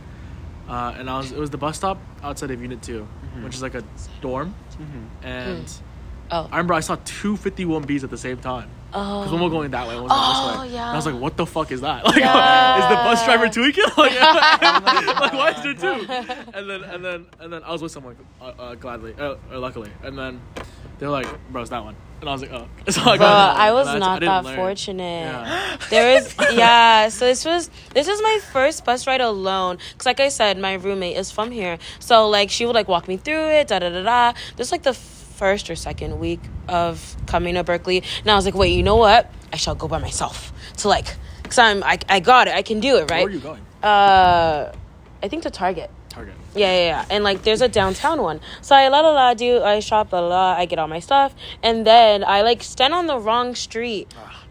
[0.67, 3.43] Uh, and I was it was the bus stop outside of Unit 2, Mm-hmm.
[3.45, 3.83] which is like a
[4.21, 4.53] dorm.
[4.73, 5.25] Mhm.
[5.25, 5.71] And
[6.31, 6.43] Oh.
[6.51, 8.69] I remember I saw two 51Bs at the same time.
[8.93, 9.19] Oh.
[9.21, 10.75] Because one was going that way, one was going Oh, this way.
[10.75, 10.81] yeah.
[10.87, 12.03] And I was like, what the fuck is that?
[12.05, 12.77] Like, Yeah.
[12.77, 13.83] is the bus driver tweaking?
[13.97, 16.05] like, like, why is there two?
[16.53, 19.57] And then, and then, and then I was with someone, uh, uh, gladly, uh, or
[19.57, 19.91] luckily.
[20.03, 20.41] And then
[20.99, 21.95] they're like, bro, it's that one.
[22.21, 22.67] And I was like, oh.
[22.89, 24.55] So I, Bro, I was And not didn't that learn.
[24.55, 25.03] fortunate.
[25.31, 25.77] Yeah.
[25.91, 30.19] There was yeah, so this was this was my first bus ride alone cuz like
[30.19, 31.77] I said my roommate is from here.
[31.99, 34.33] So like she would like walk me through it da da da da.
[34.55, 34.93] This like the
[35.37, 38.95] first or second week of coming to Berkeley and I was like, "Wait, you know
[38.97, 39.31] what?
[39.53, 41.07] I shall go by myself." To like
[41.43, 42.53] cuz I'm I, I got it.
[42.55, 43.23] I can do it, right?
[43.23, 43.61] Where were you going?
[43.83, 44.71] Uh
[45.23, 45.89] I think to Target.
[46.09, 46.35] Target.
[46.55, 47.05] Yeah, yeah, yeah.
[47.09, 48.39] And like there's a downtown one.
[48.61, 50.99] So I la la la do I shop la la la, I get all my
[50.99, 51.33] stuff
[51.63, 54.07] and then I like stand on the wrong street.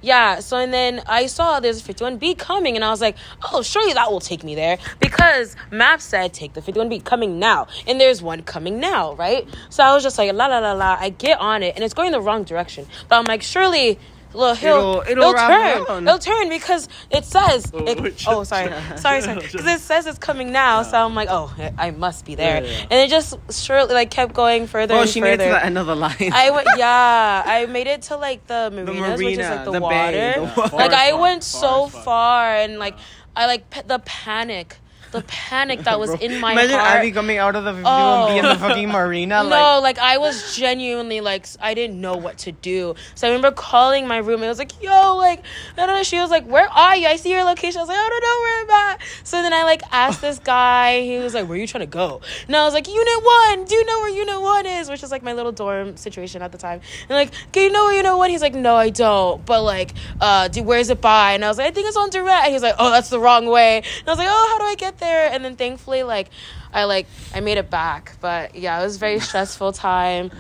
[0.07, 3.17] Yeah, so and then I saw there's a 51B coming and I was like,
[3.53, 7.67] "Oh, surely that will take me there because Maps said take the 51B coming now."
[7.89, 9.49] And there's one coming now, right?
[9.69, 11.93] So I was just like, "La la la la." I get on it and it's
[11.93, 12.87] going the wrong direction.
[13.09, 13.99] But I'm like, "Surely
[14.37, 15.85] Little he'll, It'll- it'll it'll turn.
[15.89, 16.09] around.
[16.09, 17.71] It'll turn because it says.
[17.73, 18.69] Oh, it- wait, oh, sorry,
[18.99, 19.41] sorry, sorry.
[19.41, 22.63] Because it says it's coming now, so I'm like, oh, I must be there.
[22.63, 22.87] Yeah, yeah, yeah.
[22.91, 23.35] And it just
[23.65, 25.97] surely like kept going further Oh, and she made it to the end of the
[25.97, 26.15] line.
[26.33, 29.71] I went, yeah, I made it to like the the marinas, which is like the,
[29.73, 29.95] the water.
[29.97, 32.05] bay, the like I went far so as fuck.
[32.05, 32.97] far, and like
[33.35, 34.77] I like pa- the panic,
[35.13, 36.99] the panic that was Bro, in my Imagine heart.
[36.99, 38.37] Abby coming out of the 51B Oh.
[38.37, 39.43] in the fucking marina.
[39.45, 42.95] no, Like, I was genuinely like I didn't know what to do.
[43.15, 44.47] So I remember calling my roommate.
[44.47, 45.43] I was like, "Yo, like
[45.77, 47.79] I don't know." She was like, "Where are you?" I see your location.
[47.79, 50.39] I was like, "I don't know where I'm at." So then I like asked this
[50.39, 51.01] guy.
[51.03, 53.65] He was like, "Where are you trying to go?" And I was like, "Unit one.
[53.65, 56.53] Do you know where Unit one is?" Which is like my little dorm situation at
[56.53, 56.81] the time.
[57.09, 59.95] And like, "Do you know where Unit one?" He's like, "No, I don't." But like,
[60.21, 61.33] uh, do where's it by?
[61.33, 63.21] And I was like, "I think it's on direct." And he's like, "Oh, that's the
[63.21, 66.03] wrong way." And I was like, "Oh, how do I get there?" And then thankfully,
[66.03, 66.31] like.
[66.75, 70.31] I like I made it back, but yeah, it was a very stressful time.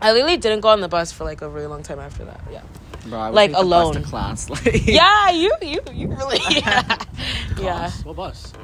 [0.00, 2.40] I literally didn't go on the bus for like a really long time after that.
[2.50, 2.62] Yeah.
[3.04, 3.92] Bro, I would Like, take the bus alone.
[3.94, 4.48] to class.
[4.64, 6.96] Like Yeah, you you you really yeah.
[7.60, 7.90] yeah.
[8.04, 8.54] What bus?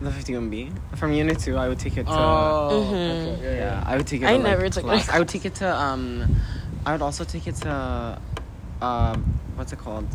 [0.00, 1.58] the 51B from Unit Two.
[1.58, 2.12] I would take it to.
[2.12, 3.10] Oh, Mhm.
[3.36, 3.84] okay, yeah, yeah, yeah.
[3.84, 4.26] I would take it.
[4.26, 4.86] I to, like, never took it.
[4.86, 5.08] class.
[5.10, 6.36] I would take it to um,
[6.86, 8.18] I would also take it to,
[8.80, 10.08] um, what's it called,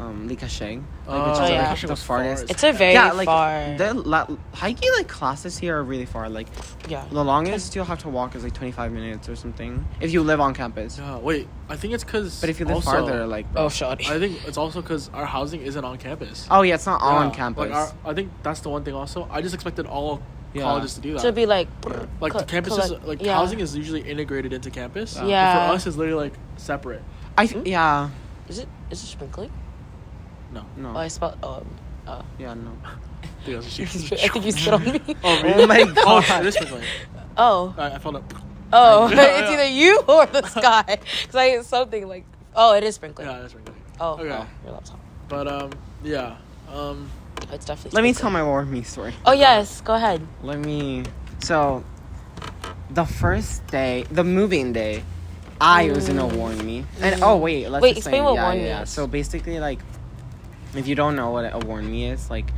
[0.00, 0.86] um, Li Ka Shing.
[1.06, 1.70] Oh, which is, yeah.
[1.70, 2.50] like, the farthest.
[2.50, 3.76] It's a very yeah, like far.
[3.76, 6.28] the la- hiking like classes here are really far.
[6.28, 6.48] Like
[6.88, 7.04] yeah.
[7.10, 10.40] the longest you'll have to walk is like 25 minutes or something if you live
[10.40, 10.98] on campus.
[10.98, 11.48] Yeah, wait.
[11.68, 12.40] I think it's because.
[12.40, 14.06] But if you live also, farther, like Oh, shoddy.
[14.06, 16.46] I think it's also because our housing isn't on campus.
[16.50, 17.70] oh yeah, it's not all on campus.
[17.70, 18.94] Like our, I think that's the one thing.
[18.94, 20.22] Also, I just expected all
[20.54, 20.62] Yeah.
[20.62, 21.22] colleges to do that.
[21.22, 21.68] To be like,
[22.20, 23.34] like the co- campus is collect- like yeah.
[23.34, 25.14] housing is usually integrated into campus.
[25.14, 25.20] Yeah.
[25.22, 25.68] But Yeah.
[25.68, 27.02] for us, it's literally like separate.
[27.38, 28.10] I th- yeah
[28.48, 29.50] Is it is it sprinkling?
[30.52, 30.64] No.
[30.76, 31.36] no Oh, I spelled.
[31.44, 31.66] Um,
[32.06, 32.72] uh, yeah no.
[33.46, 35.00] I think you spit on me.
[35.24, 36.24] Oh, Oh my Oh, God.
[36.24, 36.84] shit, it is sprinkling.
[37.36, 38.22] Oh, I, I felt it.
[38.72, 40.98] oh, it's either you or the sky.
[41.26, 42.24] Cause I hit something like,
[42.54, 43.28] oh, it is sprinkling.
[43.28, 43.76] Yeah, it's sprinkling.
[44.00, 44.30] Oh, Okay.
[44.30, 45.00] oh, your laptop.
[45.28, 45.70] But um,
[46.02, 46.36] yeah.
[46.72, 47.08] Um,
[47.42, 47.96] Oh, It's definitely.
[47.96, 49.14] Let me tell my war me story.
[49.24, 50.20] Oh yes, go ahead.
[50.42, 51.04] Let me.
[51.42, 51.82] So,
[52.90, 55.02] the first day, the moving day,
[55.60, 56.84] I was gonna warn me.
[57.00, 58.90] And oh wait, let's Wait, just explain say, what yeah, warn yeah, me is.
[58.90, 59.78] So basically, like,
[60.74, 62.50] if you don't know what a WarnMe is, like,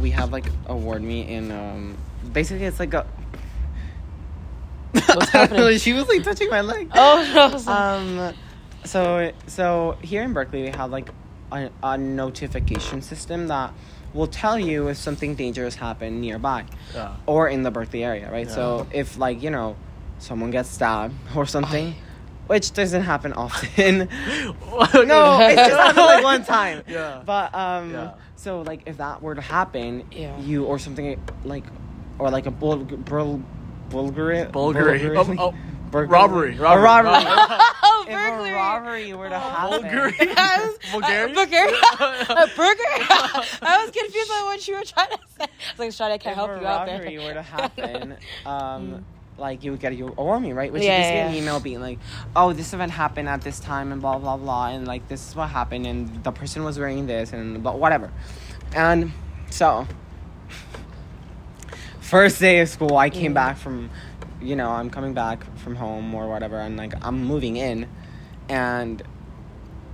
[0.00, 1.96] we have like a WarnMe in um.
[2.32, 3.06] Basically, it's like a.
[4.92, 5.78] What's happening?
[5.78, 6.90] she was like touching my leg.
[6.94, 7.42] Oh no.
[7.42, 8.34] I was like- Um,
[8.84, 11.10] so so here in Berkeley we have like
[11.52, 13.72] a, a notification system that
[14.14, 16.64] will tell you if something dangerous happened nearby
[16.94, 17.16] yeah.
[17.26, 18.48] or in the Berkeley area, right?
[18.50, 19.76] So if like you know
[20.18, 21.94] someone gets stabbed or something,
[22.46, 23.98] which doesn't happen often.
[24.94, 26.82] no, it just happened like one time.
[26.88, 27.22] Yeah.
[27.24, 28.14] But um, Yeah.
[28.36, 30.38] so like if that were to happen, Yeah.
[30.40, 31.64] you or something like,
[32.18, 33.42] or like a bul bul
[33.90, 35.16] bulgari Bulgari.
[35.16, 35.54] Oh, oh,
[35.90, 36.56] burglary- robbery.
[36.56, 36.82] a Robbery.
[36.84, 37.12] robbery.
[37.82, 38.50] oh, if burglary.
[38.50, 40.34] a robbery were to happen, Bulgari.
[40.36, 41.74] I was- Uh, Bulgarian?
[42.30, 42.92] a burger?
[43.62, 45.44] I was confused by what you were trying to say.
[45.44, 46.96] I was like, Shadi, I can't if help you out there.
[47.02, 49.04] If robbery were to happen, um,
[49.38, 50.72] like you would get a warning, right?
[50.72, 51.98] Which Yeah, is basically yeah, an email being like,
[52.34, 55.36] "Oh, this event happened at this time, and blah blah blah, and like this is
[55.36, 58.10] what happened, and the person was wearing this, and blah, whatever."
[58.74, 59.12] And
[59.50, 59.86] so,
[62.00, 63.34] first day of school, I came Mm.
[63.34, 63.90] back from,
[64.40, 67.88] you know, I'm coming back from home or whatever, and like I'm moving in,
[68.48, 69.02] and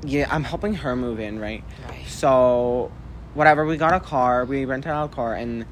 [0.05, 1.64] yeah, I'm helping her move in, right?
[1.88, 2.07] Right.
[2.07, 2.90] So,
[3.34, 5.64] whatever, we got a car, we rented out a car, and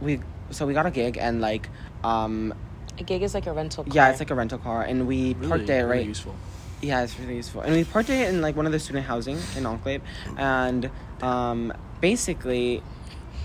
[0.00, 1.68] we so we got a gig, and like,
[2.04, 2.54] um,
[2.98, 3.92] A gig is like a rental car.
[3.94, 6.06] yeah, it's like a rental car, and we Really, parked it really right.
[6.06, 6.34] useful.
[6.80, 9.38] Yeah, it's really useful, and we parked it in like one of the student housing
[9.56, 10.00] in Enclave,
[10.36, 10.90] and
[11.22, 12.82] um, basically,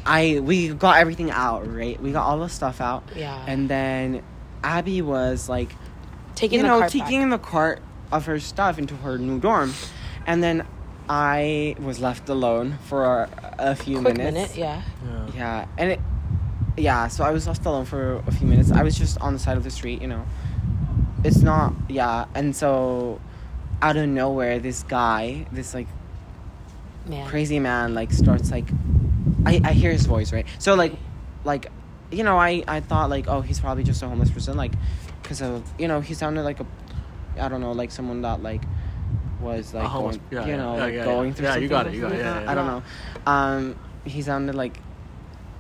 [0.06, 2.00] I we got everything out, right?
[2.02, 3.44] We got all the stuff out, Yeah.
[3.48, 4.22] and then
[4.64, 5.72] Abby was like
[6.36, 7.42] taking you the know, cart taking back.
[7.42, 7.82] the cart
[8.12, 9.74] of her stuff into her new dorm,
[10.28, 10.66] and then
[11.10, 14.56] I was left alone for a, a few Quick minutes.
[14.56, 14.82] minute, yeah.
[15.06, 15.28] Yeah.
[15.36, 16.00] Yeah, and it,
[16.78, 17.08] yeah.
[17.08, 18.72] So I was left alone for a few minutes.
[18.72, 20.26] I was just on the side of the street, you know.
[21.24, 22.26] It's not, yeah.
[22.36, 23.22] And so,
[23.82, 25.88] out of nowhere, this guy, this like
[27.06, 27.28] Man.
[27.28, 28.66] crazy man, like starts like,
[29.46, 30.46] I I hear his voice, right?
[30.60, 30.94] So like,
[31.44, 31.72] like,
[32.12, 34.74] you know, I I thought like, oh, he's probably just a homeless person, like,
[35.22, 36.66] because of you know, he sounded like a,
[37.40, 38.64] I don't know, like someone that like
[39.42, 41.46] was like homeless- going, yeah, you yeah, know, yeah, like yeah, going through.
[41.48, 42.52] Yeah, you got it, you got it, something yeah, yeah.
[42.52, 42.84] I don't know.
[43.26, 44.78] Um, he sounded like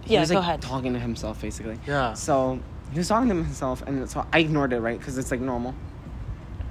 [0.06, 0.62] he Yeah, was go like ahead.
[0.62, 1.80] talking to himself basically.
[1.88, 2.14] Yeah.
[2.14, 2.60] So
[2.92, 4.98] he was talking to himself, and so I ignored it, right?
[5.00, 5.74] Because it's like normal.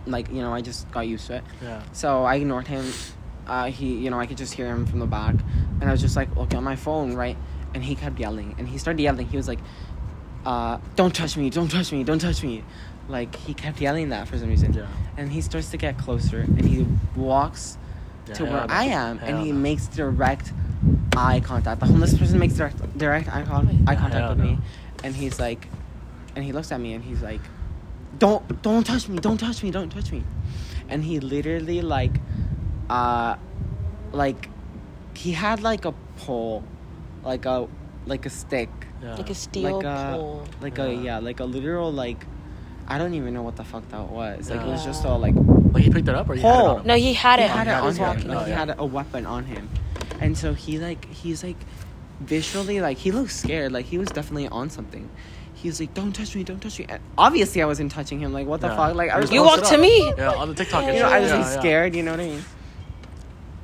[0.07, 1.45] Like you know, I just got used to it.
[1.63, 1.83] Yeah.
[1.93, 2.85] So I ignored him.
[3.47, 5.35] Uh, he, you know, I could just hear him from the back,
[5.81, 7.37] and I was just like looking at my phone, right?
[7.75, 9.27] And he kept yelling, and he started yelling.
[9.29, 9.59] He was like,
[10.45, 11.51] uh, "Don't touch me!
[11.51, 12.05] Don't touch me!
[12.05, 12.63] Don't touch me!"
[13.09, 14.73] Like he kept yelling that for some reason.
[14.73, 14.87] Yeah.
[15.17, 17.79] And he starts to get closer, and he walks
[18.29, 18.75] Yeah, to hell where no.
[18.75, 19.59] I am, and he no.
[19.59, 20.53] makes direct
[21.17, 21.81] eye contact.
[21.81, 24.45] The homeless person makes direct direct eye, con- eye contact with no.
[24.45, 24.59] me,
[25.05, 25.69] and he's like,
[26.37, 27.41] and he looks at me, and he's like,
[28.19, 29.19] "Don't don't touch me!
[29.19, 29.71] Don't touch me!
[29.71, 30.23] Don't touch me!"
[30.89, 32.13] And he literally like,
[32.91, 33.37] uh,
[34.13, 34.49] like,
[35.15, 36.65] he had like a pole,
[37.25, 37.69] like a
[38.07, 38.69] like a stick,
[39.03, 39.15] Yeah.
[39.17, 40.45] Like a steel like a pole.
[40.61, 41.01] like a Yeah.
[41.03, 42.27] yeah, like a literal like.
[42.89, 44.51] I don't even know what the fuck that was.
[44.51, 45.35] Like it was just all like
[45.73, 46.69] Like he picked it up or he had it Pole.
[46.71, 46.87] on him?
[46.89, 47.43] No, he had it.
[47.43, 47.51] he it.
[47.53, 47.95] had it.
[47.97, 48.29] He on him.
[48.29, 49.71] Like Oh, he had a, a weapon on him,
[50.23, 51.57] and so he like he's like
[52.21, 53.73] visually like he looks scared.
[53.73, 55.09] Like he was definitely on something.
[55.55, 56.43] He was like, "Don't touch me!
[56.45, 58.33] Don't touch me!" And obviously, I wasn't touching him.
[58.33, 58.77] Like what the Yeah.
[58.77, 58.95] fuck?
[58.97, 60.13] Like I was, You walked to me.
[60.17, 60.87] Yeah, on the TikTok.
[60.87, 61.09] You know.
[61.09, 61.61] I was yeah, like yeah.
[61.61, 61.95] scared.
[61.95, 62.45] You know what I mean?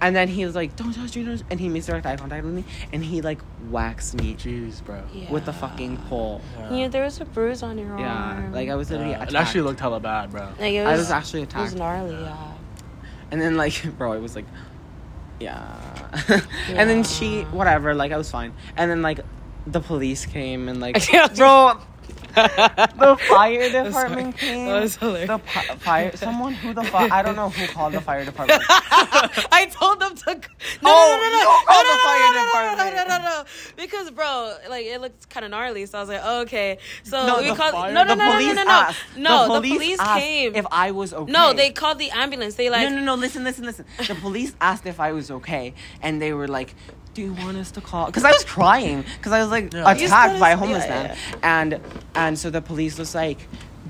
[0.00, 2.44] And then he was like, "Don't touch me!" Don't And he makes direct eye contact
[2.44, 5.02] with me, and he like whacks me Jeez, bro.
[5.12, 5.28] Yeah.
[5.32, 6.40] with the fucking pole.
[6.56, 6.74] Yeah.
[6.76, 7.98] Yeah, there was a bruise on your arm.
[7.98, 9.32] Yeah, like I was literally Yeah, attacked.
[9.32, 10.46] it actually looked hella bad, bro.
[10.60, 11.58] Like it was, I was, actually attacked.
[11.58, 12.14] it was gnarly.
[12.14, 12.52] Yeah.
[13.32, 14.46] And then like, bro, it was like
[15.40, 16.40] yeah.
[16.68, 18.52] and then she, whatever, like I was fine.
[18.76, 19.20] And then like
[19.66, 20.96] the police came and like,
[21.36, 21.78] bro,
[22.42, 24.66] the fire department came.
[24.66, 25.28] That was hilarious.
[25.28, 28.62] The pi- fire, someone who the fi- I don't know who called the fire department.
[28.68, 30.34] I told them to.
[30.34, 32.96] No, Oh, no, no, no, no, no, the no, fire no, no, department.
[32.96, 33.44] No, no, no, no,
[33.76, 35.86] because bro, like it looked kind of gnarly.
[35.86, 36.78] So I was like, oh, okay.
[37.02, 37.72] So No, we called.
[37.74, 38.90] fire- No, no, no, no, no, police no, no.
[39.16, 40.54] No, the the police, came.
[40.54, 41.30] if I was okay.
[41.32, 42.54] No, they called the ambulance.
[42.54, 42.88] They like.
[42.88, 43.14] no, no, no.
[43.14, 43.84] Listen, listen, listen.
[44.06, 46.74] The police asked if I was okay, and they were like,
[47.14, 49.90] "Do you want us to call?" Because I was crying because I was like Yeah.
[49.90, 51.80] Attacked by a homeless yeah, man, and
[52.18, 53.38] and so the police was like.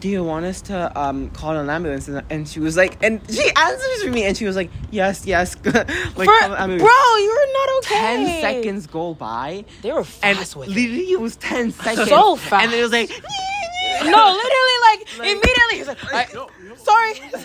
[0.01, 2.07] Do you want us to um, call an ambulance?
[2.07, 5.27] And, and she was like, and she answers for me, and she was like, yes,
[5.27, 5.57] yes.
[5.65, 5.75] like,
[6.15, 7.95] For, call an bro, you're not okay.
[7.97, 12.09] Ten seconds go by, They were and fast with literally it was ten seconds.
[12.11, 12.71] So and fast.
[12.71, 13.11] then it was like,
[14.05, 15.79] No, literally, like, Like- immediately.
[15.79, 17.15] He's like, I, Yo, yo, sorry.
[17.15, 17.41] chill.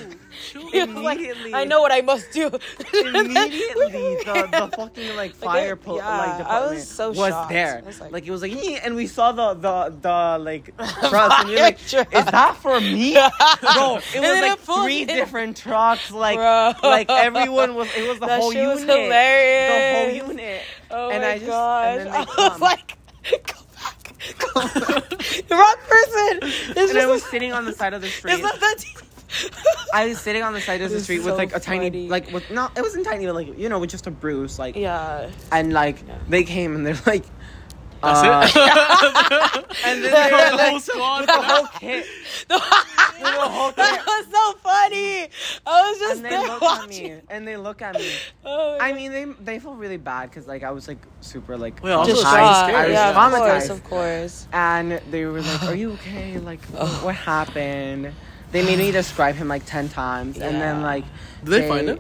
[0.56, 1.20] Like,
[1.54, 2.48] I know what I must do.
[2.94, 7.18] immediately the, the fucking like fire they- po- yeah, like I department was so was
[7.30, 7.50] shocked.
[7.52, 7.82] there.
[7.84, 10.76] I was like, like- it was like "Nee," and we saw the the the like
[11.10, 13.14] trucks and you're like, Fire is that for me?
[13.62, 16.12] Bro, it was like it three different trucks.
[16.12, 16.74] Like Bro.
[16.84, 18.70] like everyone was it was the That whole unit.
[18.76, 19.72] was hilarious.
[19.72, 20.62] The whole unit.
[20.92, 22.00] Oh And my I just- gosh.
[22.00, 22.98] and I was like,
[23.32, 24.14] go back.
[24.38, 25.10] Go back.
[25.48, 26.40] the wrong person.
[26.78, 28.34] It's And I was just sitting on the side of the street.
[28.34, 28.84] it's not that
[29.94, 31.60] I was sitting on the side of the This is street with so like a
[31.60, 32.08] tiny funny.
[32.10, 34.76] like with no it wasn't tiny but like you know with just a bruise like
[34.76, 35.30] Yeah.
[35.52, 36.18] and like Yeah.
[36.30, 37.26] they came and they're like
[38.02, 39.66] That's uh, it.
[39.86, 41.20] and then Yeah, they yeah, were the whole squad.
[41.22, 42.06] with the whole kit
[42.50, 45.30] that was so funny.
[45.66, 48.10] I was just and they there look at me and they look at me
[48.46, 48.96] Oh I God.
[48.98, 52.12] mean they they feel really bad because like I was like super like Well, also
[52.12, 52.60] just it's traumatized.
[52.60, 52.74] shocked.
[52.76, 54.48] I was Yeah, of course, traumatized of course.
[54.54, 58.14] and they were like are you okay like what, what happened
[58.54, 61.04] they made me describe him like 10 times and then like
[61.44, 62.00] Did they find him?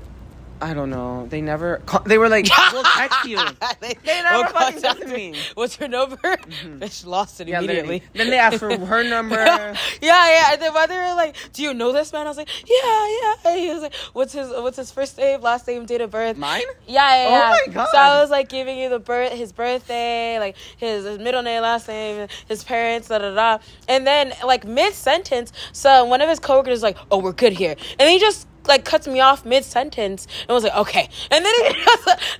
[0.64, 1.28] I don't know.
[1.30, 1.78] They never.
[1.86, 3.38] Call, they were like, "We'll text you."
[3.82, 5.36] they, They never We'll fucking texted me.
[5.56, 6.16] What's your number?
[6.18, 7.96] Bitch lost it Yeah, immediately.
[8.00, 8.04] literally.
[8.14, 9.36] Then they asked for her number.
[9.36, 10.54] yeah, yeah.
[10.54, 13.08] And then when they were like, "Do you know this man?" I was like, "Yeah,
[13.22, 16.12] yeah." And he was like, "What's his What's his first name, last name, date of
[16.12, 16.62] birth?" Mine?
[16.88, 17.58] Yeah, yeah, Oh yeah.
[17.68, 17.88] my God.
[17.92, 21.62] So I was like giving you the birth, his birthday, like his, his middle name,
[21.62, 23.58] last name, his parents, da da da.
[23.90, 27.54] And then like mid sentence, so one of his coworkers was like, "Oh, we're good
[27.54, 31.46] here," and he just like cuts me off mid sentence and was like, "Okay," and
[31.46, 31.76] then he and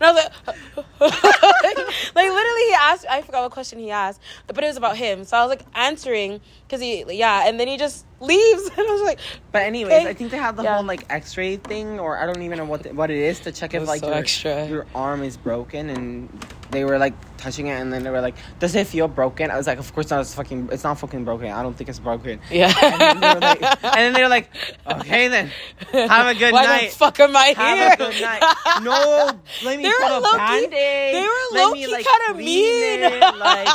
[0.02, 0.34] I was like,
[2.16, 5.24] like literally he asked, I forgot what question he asked, but it was about him.
[5.26, 8.92] So I was like answering because he, yeah, and then he just leaves, and I
[8.92, 9.20] was like,
[9.52, 10.08] But anyways, Okay.
[10.10, 10.76] I think they have the Yeah.
[10.76, 13.52] whole like X-ray thing, or I don't even know what the, what it is to
[13.52, 14.66] check if like so your, extra.
[14.68, 16.30] your arm is broken, and
[16.72, 17.14] they were like
[17.44, 19.94] touching it, and then they were like, "Does it feel broken?" I was like, "Of
[19.94, 20.22] course not.
[20.22, 20.70] It's fucking.
[20.72, 21.52] It's not fucking broken.
[21.52, 22.74] I don't think it's broken." yeah.
[22.82, 24.50] And then they were like, and then they were like,
[24.88, 25.52] "Okay then,
[25.92, 27.94] have a good Why night." the fuck am I Have here?
[27.94, 28.42] a good night.
[28.82, 29.32] No,
[29.64, 31.16] let me They put were a low-key- band-aid.
[31.16, 33.04] they were low-key like, kinda mean.
[33.04, 33.68] it, like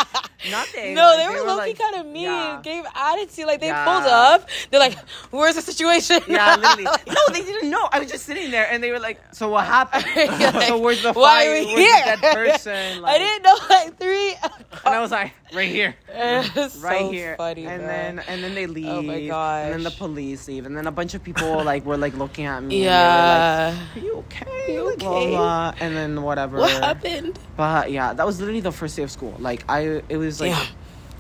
[0.50, 0.94] nothing.
[0.94, 2.22] No, Like, they were low key kind of mean.
[2.24, 2.60] yeah.
[2.62, 3.46] Gave attitude.
[3.46, 3.84] Like they Yeah.
[3.84, 4.48] pulled up.
[4.70, 4.96] They're like,
[5.30, 6.84] "Where's the situation?" Yeah, literally.
[7.06, 7.88] No, they didn't know.
[7.92, 10.04] I was just sitting there, and they were like, "So what happened?
[10.58, 11.50] Like, so where's the Why fire?
[11.50, 12.34] are we Where's here?
[12.34, 14.34] person?" Like, I didn't know like three.
[14.84, 17.86] And I was like, "Right here, It right so here." funny, and bro.
[17.88, 18.86] then and then they leave.
[18.86, 21.96] Oh my And then the police leave, and then a bunch of people like were
[21.96, 22.84] like looking at me.
[22.84, 23.70] yeah.
[23.70, 24.72] And they were like, Are you okay?
[24.74, 25.30] You Like, blah, okay?
[25.30, 26.58] blah, And then whatever.
[26.58, 27.38] what happened?
[27.56, 29.34] But yeah, that was literally the first day of school.
[29.38, 30.66] Like I, it was like Damn.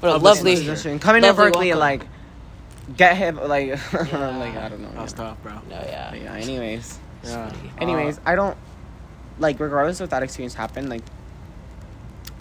[0.00, 0.54] What a Of lovely.
[0.54, 0.98] this transition.
[1.00, 1.80] coming to Berkeley, welcome.
[1.80, 2.06] like
[2.96, 4.90] get him, like like I don't know.
[4.94, 5.18] That's yeah.
[5.18, 5.52] tough, bro.
[5.68, 6.10] No, yeah.
[6.10, 6.34] But yeah.
[6.34, 7.52] Anyways, Yeah.
[7.78, 8.56] anyways, uh, I don't
[9.40, 10.88] like regardless of that experience happened.
[10.88, 11.02] Like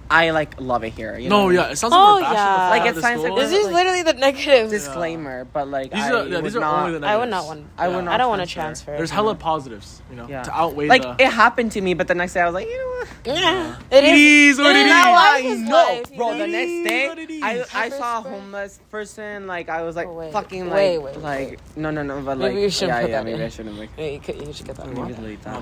[0.09, 1.17] I like love it here.
[1.17, 2.55] You no, what I yeah, it sounds Oh, like we're oh, bashing yeah.
[2.55, 3.35] the Like, out it sounds like.
[3.35, 4.71] This is like- literally the negatives.
[4.71, 7.29] disclaimer, but like These I are yeah, would these are not, only the I would
[7.29, 7.65] not want.
[7.77, 8.85] I would not I don't want to transfer.
[8.85, 8.97] transfer.
[8.97, 10.43] There's hella positives, you know, Yeah.
[10.43, 11.15] to outweigh like the.
[11.25, 13.07] it happened to me, but the next day I was like, you know what?
[13.25, 13.75] Yeah.
[13.91, 14.83] It It is what it is.
[14.85, 14.89] is.
[14.89, 16.37] Now Life I know, life, you bro.
[16.37, 17.65] The next day, I.
[17.73, 19.45] I saw a homeless person.
[19.47, 22.53] Like I was like Oh, fucking like Wait, wait, like no no no, but like
[22.53, 23.43] Maybe yeah yeah maybe.
[23.43, 24.87] I shouldn't like you, could, you should get that.
[24.87, 25.61] maybe delete that.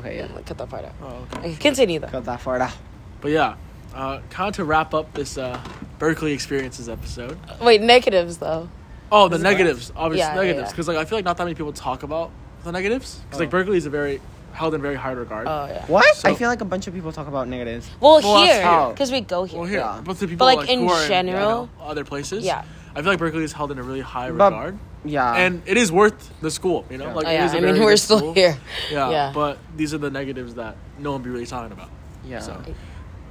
[0.00, 0.02] Man.
[0.02, 0.92] Wait, could- is it- Okay, yeah, Cut that part out.
[1.02, 1.38] Oh, okay.
[1.48, 2.08] Okay, continue though.
[2.08, 2.72] cut that part out.
[3.20, 3.54] But yeah,
[3.94, 5.58] uh, kind of to wrap up this uh,
[5.98, 7.38] Berkeley experiences episode.
[7.60, 8.68] Wait, negatives though.
[9.12, 10.70] Oh, the negatives, obvious Yeah, yeah, negatives, yeah.
[10.70, 12.30] because like I feel like not that many people talk about
[12.64, 13.50] the negatives, because like Oh.
[13.52, 14.20] Berkeley is a very
[14.52, 15.46] held in very high regard.
[15.48, 15.84] Oh yeah.
[15.86, 16.16] What?
[16.16, 17.88] So- I feel like a bunch of people talk about negatives.
[18.00, 19.58] Well, Well, here, because we go here.
[19.58, 20.00] well, here, Yeah.
[20.04, 22.62] but the people like, like, in who are general- in, you know, other places, Yeah.
[22.96, 25.76] I feel like Berkeley is held in a really high But- regard, Yeah, and it
[25.76, 26.84] is worth the school.
[26.90, 27.14] You know, Yeah.
[27.14, 27.44] like Oh, yeah.
[27.46, 28.32] is a I mean, we're still school.
[28.34, 28.56] here.
[28.90, 29.32] Yeah, Yeah.
[29.34, 31.90] but these are the negatives that no one be really talking about.
[32.24, 32.38] yeah.
[32.40, 32.52] So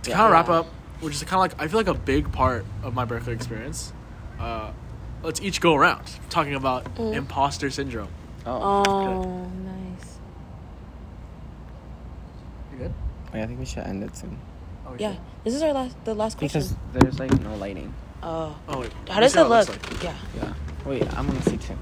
[0.03, 0.15] to Yeah.
[0.17, 0.59] kind of wrap Yeah.
[0.59, 0.67] up,
[1.01, 3.91] which is kind of like I feel like a big part of my Berkeley experience.
[4.39, 4.69] Uh,
[5.23, 7.13] let's each go around talking about Mm.
[7.15, 8.09] imposter syndrome.
[8.45, 9.21] Oh, Oh,
[9.65, 10.19] nice.
[12.71, 12.93] You good?
[13.33, 14.37] Wait, I think we should end it soon
[14.85, 15.13] Oh, Yeah,
[15.43, 16.59] this is our last the last question.
[16.61, 17.93] because there's like no lighting.
[18.21, 18.91] oh, Oh wait.
[19.09, 19.69] how does see it look?
[19.69, 20.03] like.
[20.03, 20.13] Yeah.
[20.35, 20.53] Yeah.
[20.85, 21.77] Wait, I'm gonna see too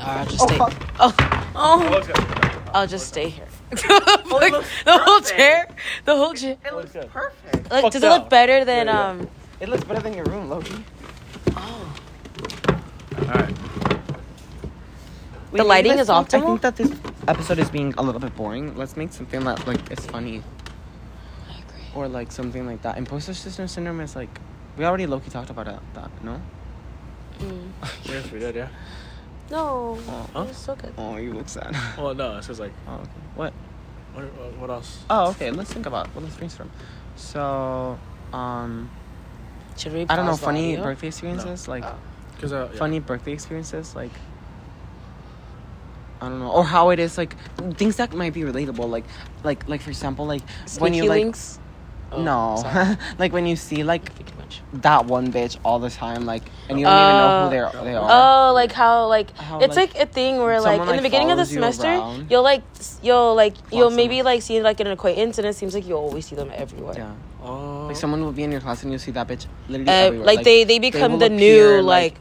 [0.00, 0.58] i'll just Oh, stay.
[0.58, 0.72] fuck.
[1.00, 1.14] Oh,
[1.56, 2.70] Oh, oh.
[2.74, 3.46] I'll just stay here.
[4.30, 5.36] Like, looks the whole perfect.
[5.36, 5.68] chair,
[6.04, 6.56] the whole chair.
[6.64, 7.10] It looks good.
[7.10, 7.70] perfect.
[7.70, 8.30] Like, does it look up.
[8.30, 9.08] better than Yeah, yeah.
[9.08, 9.28] um?
[9.60, 10.84] It looks better than your room, low-key.
[11.56, 11.94] Oh,
[13.18, 13.54] All right.
[15.52, 16.44] The lighting let's is make- I optimal?
[16.46, 16.92] think that this
[17.26, 18.76] episode is being a little bit boring.
[18.76, 20.42] Let's make something that like is funny
[21.48, 21.82] I agree.
[21.94, 22.96] or like something like that.
[22.98, 24.30] Imposter system syndrome is like
[24.76, 26.10] we already low-key talked about it, that.
[26.22, 26.40] No.
[27.38, 27.70] Mm.
[28.04, 28.54] Yes, we did.
[28.54, 28.68] Yeah.
[29.50, 30.42] No, Oh.
[30.42, 30.92] it was so good.
[30.98, 31.74] Oh, you look sad.
[31.98, 32.36] Well, no.
[32.38, 33.10] It's just like Oh, okay.
[33.34, 33.52] What?
[34.14, 34.24] what?
[34.24, 35.04] What, what else?
[35.08, 35.50] Oh, okay.
[35.50, 36.14] Let's think about.
[36.14, 36.70] Well, let's brainstorm.
[37.16, 37.98] So,
[38.32, 38.90] um,
[39.76, 40.06] Should we?
[40.08, 40.36] I don't know.
[40.36, 40.84] Funny audio?
[40.84, 41.84] birthday experiences, like
[42.34, 42.78] Because uh, yeah.
[42.78, 44.12] funny birthday experiences, like.
[46.20, 47.36] I don't know, or how it is like
[47.76, 49.04] things that might be relatable, like,
[49.44, 50.42] like, like for example, like
[50.80, 51.60] when you Sneaky like links?
[52.10, 54.10] Oh, no, like when you see like
[54.50, 57.44] Too that one bitch all the time, like, and you don't even know Oh.
[57.44, 58.48] who they're, they are.
[58.50, 61.02] Oh, like how like How, it's like, like, a thing where like someone, in the
[61.02, 62.62] beginning of the follows you semester you'll like
[63.02, 66.26] you'll like you'll maybe like see like an acquaintance and it seems like you always
[66.26, 66.94] see them everywhere.
[66.96, 67.86] Yeah, Oh.
[67.88, 70.26] like someone will be in your class and you'll see that bitch literally Uh, everywhere.
[70.26, 72.14] like, they they become will the appear, new like,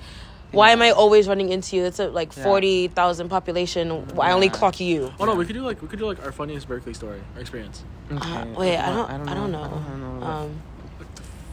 [0.52, 1.84] why am I always running into you?
[1.86, 2.44] It's a like Yeah.
[2.44, 4.06] forty thousand population.
[4.20, 5.12] I only clock you.
[5.20, 7.42] Oh no, we could do like we could do like our funniest Berkeley story our
[7.42, 7.84] experience.
[8.12, 9.10] Okay, Uh, wait, I what?
[9.10, 9.64] don't, I don't know.
[9.64, 10.26] I don't know.
[10.26, 10.62] Um,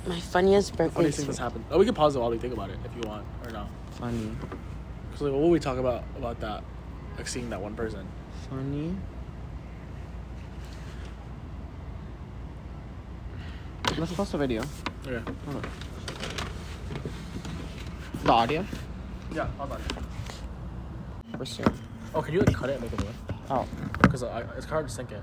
[0.06, 0.94] my funniest birthday.
[0.94, 1.64] Funniest thing that's happened.
[1.70, 3.66] Oh, we can pause it while we think about it if you want or no.
[3.92, 4.30] funny,
[5.10, 6.62] Because like, what would we talk about about that?
[7.16, 8.06] Like seeing that one person.
[8.50, 8.94] funny.
[13.96, 14.62] Let's pause the video.
[15.06, 15.22] Okay.
[15.46, 15.70] Hold on.
[18.24, 18.64] The audio.
[19.32, 19.46] Yeah.
[19.58, 19.80] Hold on.
[21.38, 21.66] For sure.
[22.14, 23.38] Oh, can you like cut it and make a new one?
[23.50, 23.66] Oh,
[24.02, 25.22] Because uh, it's hard to sync it.